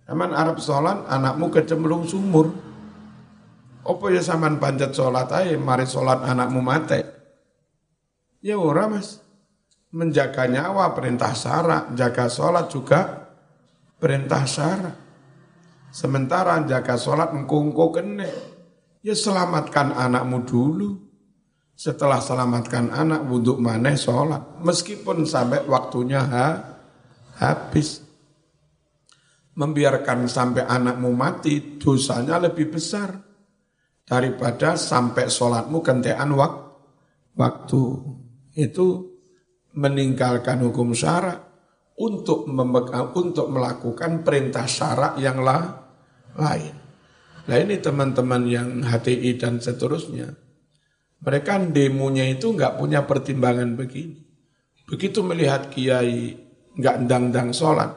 Saman 0.08 0.32
Arab 0.32 0.58
sholat, 0.64 1.12
anakmu 1.12 1.52
kecemplung 1.52 2.08
sumur. 2.08 2.71
Apa 3.82 4.06
ya 4.14 4.22
saman 4.22 4.62
panjat 4.62 4.94
sholat 4.94 5.30
aja, 5.34 5.58
mari 5.58 5.90
sholat 5.90 6.22
anakmu 6.22 6.62
mati. 6.62 7.02
Ya 8.42 8.58
ora 8.58 8.86
mas. 8.86 9.22
Menjaga 9.92 10.48
nyawa 10.48 10.96
perintah 10.96 11.36
syara, 11.36 11.92
jaga 11.98 12.32
sholat 12.32 12.72
juga 12.72 13.28
perintah 14.00 14.48
syara. 14.48 14.92
Sementara 15.92 16.62
jaga 16.64 16.96
sholat 16.96 17.36
engkongko 17.36 17.86
kene. 17.92 18.32
Ya 19.02 19.18
selamatkan 19.18 19.98
anakmu 19.98 20.46
dulu. 20.48 20.90
Setelah 21.74 22.22
selamatkan 22.22 22.94
anak, 22.94 23.26
wudhu 23.26 23.58
maneh 23.58 23.98
sholat. 23.98 24.62
Meskipun 24.62 25.26
sampai 25.26 25.66
waktunya 25.66 26.22
ha, 26.22 26.48
habis. 27.42 28.06
Membiarkan 29.58 30.30
sampai 30.30 30.62
anakmu 30.62 31.10
mati, 31.10 31.82
dosanya 31.82 32.38
lebih 32.38 32.70
besar. 32.70 33.31
Daripada 34.12 34.76
sampai 34.76 35.32
sholatmu 35.32 35.80
kentean 35.80 36.36
wak, 36.36 36.54
waktu. 37.40 37.84
Itu 38.52 39.08
meninggalkan 39.72 40.60
hukum 40.68 40.92
syarak 40.92 41.40
untuk 41.96 42.44
untuk 43.16 43.48
melakukan 43.48 44.28
perintah 44.28 44.68
syarak 44.68 45.16
yang 45.16 45.40
lain. 45.40 46.76
Nah 47.48 47.56
ini 47.56 47.80
teman-teman 47.80 48.44
yang 48.52 48.84
HTI 48.84 49.40
dan 49.40 49.64
seterusnya, 49.64 50.36
mereka 51.24 51.56
demonya 51.64 52.28
itu 52.28 52.52
nggak 52.52 52.76
punya 52.76 53.08
pertimbangan 53.08 53.80
begini. 53.80 54.20
Begitu 54.92 55.24
melihat 55.24 55.72
kiai 55.72 56.36
nggak 56.76 56.96
ndang-ndang 57.08 57.56
sholat, 57.56 57.96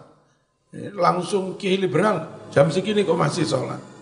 langsung 0.94 1.58
kiai 1.58 1.74
liberal, 1.74 2.46
jam 2.54 2.70
segini 2.70 3.02
kok 3.02 3.18
masih 3.18 3.42
sholat. 3.42 3.93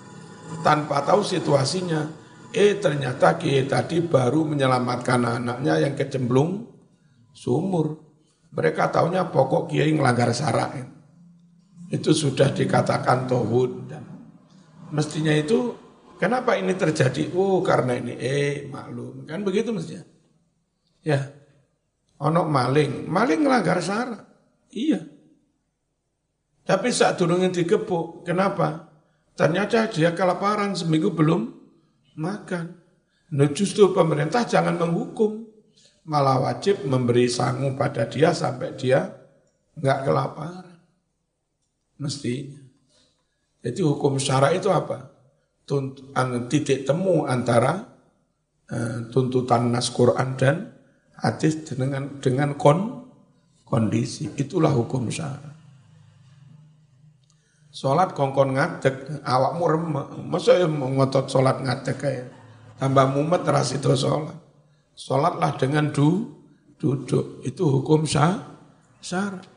Tanpa 0.61 1.00
tahu 1.00 1.24
situasinya, 1.24 2.05
eh 2.53 2.76
ternyata 2.76 3.40
kiai 3.40 3.64
tadi 3.64 4.05
baru 4.05 4.44
menyelamatkan 4.44 5.40
anaknya 5.40 5.80
yang 5.80 5.96
kecemplung 5.96 6.68
sumur. 7.32 7.96
Mereka 8.53 8.92
tahunya 8.92 9.32
pokok 9.32 9.72
kiai 9.72 9.88
ngelanggar 9.96 10.28
syarat. 10.36 10.76
Itu 11.88 12.12
sudah 12.12 12.53
dikatakan 12.53 13.24
tohud. 13.24 13.88
Dan 13.88 14.05
mestinya 14.92 15.32
itu 15.32 15.72
kenapa 16.20 16.61
ini 16.61 16.76
terjadi? 16.76 17.32
Oh 17.32 17.64
karena 17.64 17.96
ini, 17.96 18.12
eh 18.20 18.68
maklum. 18.68 19.24
Kan 19.24 19.40
begitu 19.40 19.72
mestinya. 19.72 20.05
Ya, 21.00 21.32
onok 22.20 22.46
maling. 22.53 23.09
Maling 23.09 23.40
ngelanggar 23.40 23.80
syarat. 23.80 24.28
Iya. 24.68 25.09
Tapi 26.62 26.94
saat 26.94 27.18
turunnya 27.18 27.50
dikepuk, 27.50 28.22
kenapa? 28.22 28.91
Ternyata 29.33 29.89
dia 29.89 30.12
kelaparan 30.12 30.76
seminggu 30.76 31.12
belum 31.12 31.49
makan. 32.20 32.76
Nah 33.33 33.49
justru 33.49 33.97
pemerintah 33.97 34.45
jangan 34.45 34.76
menghukum 34.76 35.49
malah 36.05 36.43
wajib 36.43 36.85
memberi 36.85 37.30
sangu 37.30 37.72
pada 37.78 38.05
dia 38.05 38.37
sampai 38.37 38.76
dia 38.76 39.09
nggak 39.80 39.99
kelaparan. 40.05 40.76
Mestinya. 41.97 42.61
Jadi 43.62 43.80
hukum 43.80 44.18
syara 44.18 44.51
itu 44.53 44.68
apa? 44.68 45.14
Tuntutan 45.62 46.51
titik 46.51 46.83
temu 46.83 47.24
antara 47.24 47.87
uh, 48.68 48.99
tuntutan 49.14 49.70
nas 49.70 49.89
Quran 49.95 50.35
dan 50.35 50.74
hadis 51.14 51.62
dengan 51.62 52.18
dengan 52.18 52.59
kon, 52.59 53.07
kondisi. 53.62 54.35
Itulah 54.35 54.74
hukum 54.74 55.07
syara. 55.07 55.51
Sholat 57.73 58.12
kongkon 58.12 58.53
ngadek, 58.53 59.25
awakmu 59.25 59.64
remek. 59.64 60.07
Masa 60.29 60.61
ya 60.61 60.68
ngotot 60.68 61.25
sholat 61.33 61.64
ngadek 61.64 61.97
kayak 61.97 62.29
tambah 62.77 63.09
mumet 63.16 63.49
ras 63.49 63.73
itu 63.73 63.97
sholat. 63.97 64.37
Sholatlah 64.93 65.57
dengan 65.57 65.89
du, 65.89 66.37
duduk. 66.77 67.41
Itu 67.49 67.81
hukum 67.81 68.05
sah, 68.05 68.37
syarat. 69.01 69.49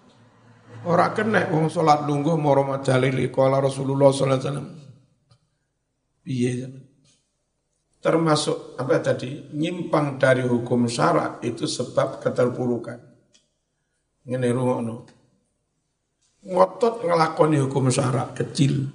Orang 0.86 1.12
kena 1.18 1.50
wong 1.52 1.68
sholat 1.68 2.08
lungguh 2.08 2.38
moro 2.38 2.64
dalil 2.80 3.18
kala 3.34 3.60
Rasulullah 3.60 4.14
sallallahu 4.14 4.40
alaihi 4.40 4.48
wasallam. 4.48 4.70
Termasuk 8.06 8.78
apa 8.78 9.02
tadi? 9.02 9.50
Nyimpang 9.58 10.22
dari 10.22 10.46
hukum 10.46 10.86
syarat 10.86 11.42
itu 11.42 11.66
sebab 11.66 12.22
keterpurukan. 12.22 13.02
Ngene 14.30 14.48
rungokno. 14.54 15.15
Ngotot 16.46 17.02
ngelakoni 17.02 17.58
hukum 17.58 17.90
syarat 17.90 18.38
kecil 18.38 18.86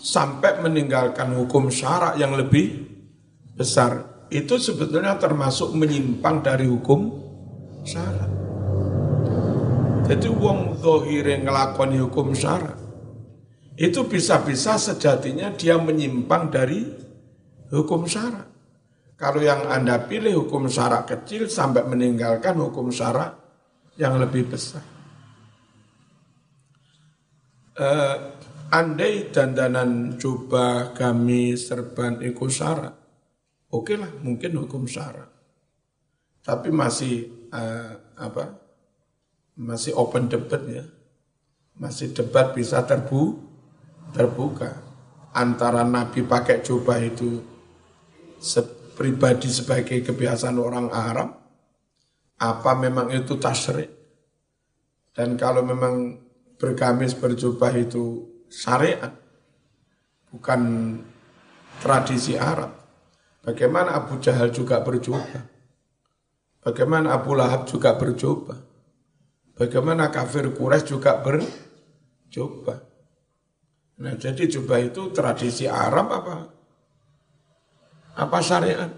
sampai 0.00 0.64
meninggalkan 0.64 1.36
hukum 1.36 1.68
syarat 1.68 2.16
yang 2.16 2.32
lebih 2.32 2.80
besar 3.52 4.24
itu 4.32 4.56
sebetulnya 4.56 5.20
termasuk 5.20 5.76
menyimpang 5.76 6.40
dari 6.40 6.64
hukum 6.64 7.12
syarat. 7.84 8.30
Jadi 10.04 10.28
wong 10.32 10.80
zohire 10.80 11.40
ngelakoni 11.40 12.00
hukum 12.00 12.32
syarat. 12.32 12.76
Itu 13.76 14.08
bisa-bisa 14.08 14.80
sejatinya 14.80 15.52
dia 15.52 15.76
menyimpang 15.76 16.48
dari 16.48 16.88
hukum 17.68 18.08
syarat. 18.08 18.48
Kalau 19.20 19.44
yang 19.44 19.68
Anda 19.68 20.04
pilih 20.08 20.44
hukum 20.44 20.72
syarat 20.72 21.04
kecil 21.04 21.52
sampai 21.52 21.84
meninggalkan 21.84 22.56
hukum 22.60 22.88
syarat 22.88 23.32
yang 24.00 24.16
lebih 24.20 24.48
besar. 24.48 24.93
Uh, 27.74 28.38
andai 28.70 29.34
dandanan 29.34 30.14
coba 30.14 30.94
kami 30.94 31.58
serban 31.58 32.22
ikut 32.22 32.50
syarat, 32.50 32.94
Oke 33.74 33.98
lah, 33.98 34.10
mungkin 34.22 34.54
hukum 34.62 34.86
syarat. 34.86 35.26
Tapi 36.46 36.70
masih 36.70 37.48
uh, 37.50 37.98
apa? 38.14 38.54
Masih 39.58 39.98
open 39.98 40.30
debat 40.30 40.62
ya. 40.70 40.86
Masih 41.74 42.14
debat 42.14 42.54
bisa 42.54 42.86
terbu 42.86 43.42
terbuka 44.14 44.78
antara 45.34 45.82
Nabi 45.82 46.22
pakai 46.22 46.62
jubah 46.62 47.02
itu 47.02 47.42
pribadi 48.94 49.50
sebagai 49.50 50.06
kebiasaan 50.06 50.54
orang 50.62 50.86
Arab 50.94 51.34
apa 52.38 52.72
memang 52.78 53.10
itu 53.10 53.34
tasyrik 53.34 53.90
dan 55.10 55.34
kalau 55.34 55.66
memang 55.66 56.23
bergamis 56.64 57.12
berjubah 57.12 57.76
itu 57.76 58.24
syariat 58.48 59.12
bukan 60.32 60.60
tradisi 61.84 62.40
Arab 62.40 62.84
Bagaimana 63.44 63.92
Abu 63.92 64.16
Jahal 64.24 64.48
juga 64.48 64.80
berjubah. 64.80 65.44
Bagaimana 66.64 67.12
Abu 67.12 67.36
Lahab 67.36 67.68
juga 67.68 67.92
berjubah. 67.92 68.56
Bagaimana 69.52 70.08
kafir 70.08 70.48
Quraisy 70.48 70.96
juga 70.96 71.20
berjubah. 71.20 72.80
Nah 74.00 74.16
jadi 74.16 74.48
jubah 74.48 74.80
itu 74.80 75.12
tradisi 75.12 75.68
Arab 75.68 76.08
apa? 76.08 76.36
Apa 78.16 78.38
syariat? 78.40 78.90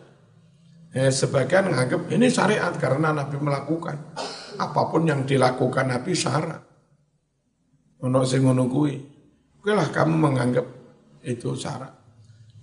Eh, 0.95 1.11
sebagian 1.11 1.69
menganggap 1.69 2.07
ini 2.09 2.31
syariat 2.31 2.71
karena 2.79 3.11
Nabi 3.11 3.37
melakukan. 3.43 4.15
Apa 4.57 4.89
pun 4.95 5.11
yang 5.11 5.27
dilakukan 5.27 5.91
Nabi 5.91 6.15
syarat. 6.15 6.63
Untuk 8.07 8.23
sing 8.23 8.47
ngono 8.47 8.71
Oke 8.71 9.75
kamu 9.75 10.15
menganggap 10.15 10.63
itu 11.27 11.59
syarat. 11.59 11.91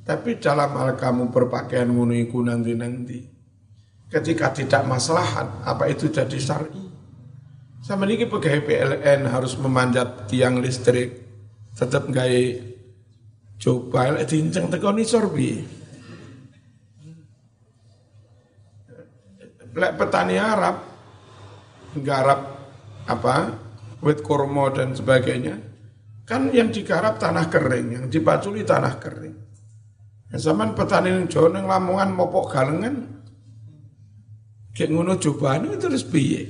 Tapi 0.08 0.40
dalam 0.40 0.72
hal 0.80 0.96
kamu 0.96 1.36
berpakaian 1.36 1.92
ngunuiku 1.92 2.40
nanti-nanti. 2.44 3.28
Ketika 4.08 4.56
tidak 4.56 4.88
maslahat, 4.88 5.64
apa 5.68 5.90
itu 5.92 6.08
jadi 6.08 6.38
syar'i? 6.40 6.86
Sama 7.84 8.08
ini 8.08 8.24
pegawai 8.24 8.64
PLN 8.64 9.28
harus 9.28 9.60
memanjat 9.60 10.32
tiang 10.32 10.64
listrik. 10.64 11.20
Tetap 11.76 12.08
gaya 12.08 12.62
coba 13.60 14.24
diinceng 14.24 14.72
tekoni 14.72 15.04
sorbi. 15.04 15.52
Lek 19.74 19.94
petani 19.98 20.38
Arab, 20.38 20.78
garap 22.00 22.40
apa, 23.10 23.36
wit 24.04 24.20
kurma 24.20 24.70
dan 24.76 24.92
sebagainya, 24.92 25.58
kan 26.28 26.52
yang 26.52 26.70
digarap 26.70 27.18
tanah 27.18 27.48
kering, 27.48 27.88
yang 27.96 28.06
dipaculi 28.12 28.68
tanah 28.68 29.00
kering. 29.00 29.36
Zaman 30.34 30.74
petani 30.74 31.14
ning 31.14 31.30
Jawa 31.30 31.54
ning 31.54 31.66
Lamongan 31.70 32.10
mopok 32.10 32.50
galengan. 32.50 33.22
Kayak 34.74 34.90
ngono 34.90 35.14
cobaan 35.22 35.70
itu 35.70 35.78
terus 35.78 36.02
piye? 36.02 36.50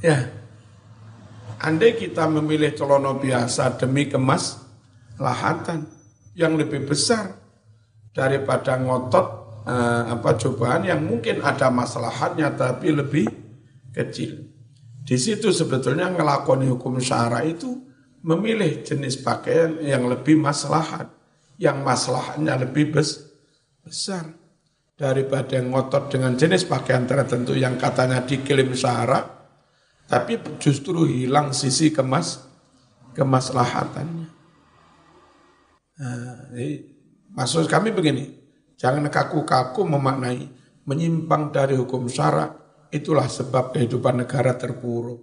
Ya. 0.00 0.32
Andai 1.60 1.96
kita 2.00 2.24
memilih 2.28 2.72
celono 2.72 3.20
biasa 3.20 3.76
demi 3.76 4.08
kemas 4.08 4.64
lahatan 5.20 5.84
yang 6.32 6.56
lebih 6.56 6.88
besar 6.88 7.36
daripada 8.16 8.80
ngotot 8.80 9.26
eh, 9.68 10.02
apa 10.16 10.40
cobaan 10.40 10.88
yang 10.88 11.04
mungkin 11.04 11.44
ada 11.44 11.68
masalahnya 11.68 12.56
tapi 12.56 12.88
lebih 12.88 13.28
kecil. 13.92 14.53
Di 15.04 15.20
situ 15.20 15.52
sebetulnya 15.52 16.08
ngelakoni 16.08 16.64
hukum 16.72 16.96
syara 16.96 17.44
itu 17.44 17.76
memilih 18.24 18.80
jenis 18.80 19.20
pakaian 19.20 19.76
yang 19.84 20.08
lebih 20.08 20.40
maslahat, 20.40 21.12
yang 21.60 21.84
maslahatnya 21.84 22.56
lebih 22.64 22.88
bes, 22.88 23.20
besar 23.84 24.32
daripada 24.96 25.60
ngotot 25.60 26.08
dengan 26.08 26.32
jenis 26.40 26.64
pakaian 26.64 27.04
tertentu 27.04 27.52
yang 27.52 27.76
katanya 27.76 28.24
dikirim 28.24 28.72
syara, 28.72 29.28
tapi 30.08 30.40
justru 30.56 31.04
hilang 31.04 31.52
sisi 31.52 31.92
kemas 31.92 32.48
kemaslahatannya. 33.12 34.28
Nah, 36.00 36.48
jadi, 36.48 36.80
maksud 37.28 37.68
kami 37.68 37.92
begini, 37.92 38.40
jangan 38.80 39.04
kaku-kaku 39.12 39.84
memaknai 39.84 40.48
menyimpang 40.88 41.52
dari 41.52 41.76
hukum 41.76 42.08
syara 42.08 42.63
itulah 42.94 43.26
sebab 43.26 43.74
kehidupan 43.74 44.22
negara 44.22 44.54
terpuruk. 44.54 45.18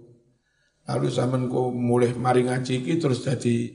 Lalu 0.84 1.08
zaman 1.08 1.48
ku 1.48 1.72
mulai 1.72 2.12
mari 2.12 2.44
ngaji 2.44 2.84
ki 2.84 3.00
terus 3.00 3.24
jadi 3.24 3.72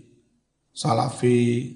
salafi, 0.69 1.73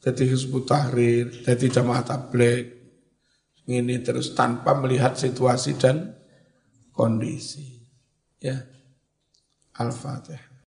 jadi 0.00 0.22
hizbut 0.24 0.64
tahrir, 0.64 1.28
jadi 1.44 1.66
jamaah 1.68 2.00
tabligh, 2.06 2.72
ini 3.68 4.00
terus 4.00 4.32
tanpa 4.32 4.72
melihat 4.78 5.18
situasi 5.18 5.76
dan 5.76 6.14
kondisi. 6.94 7.84
Ya, 8.40 8.64
Al-Fatihah. 9.76 10.55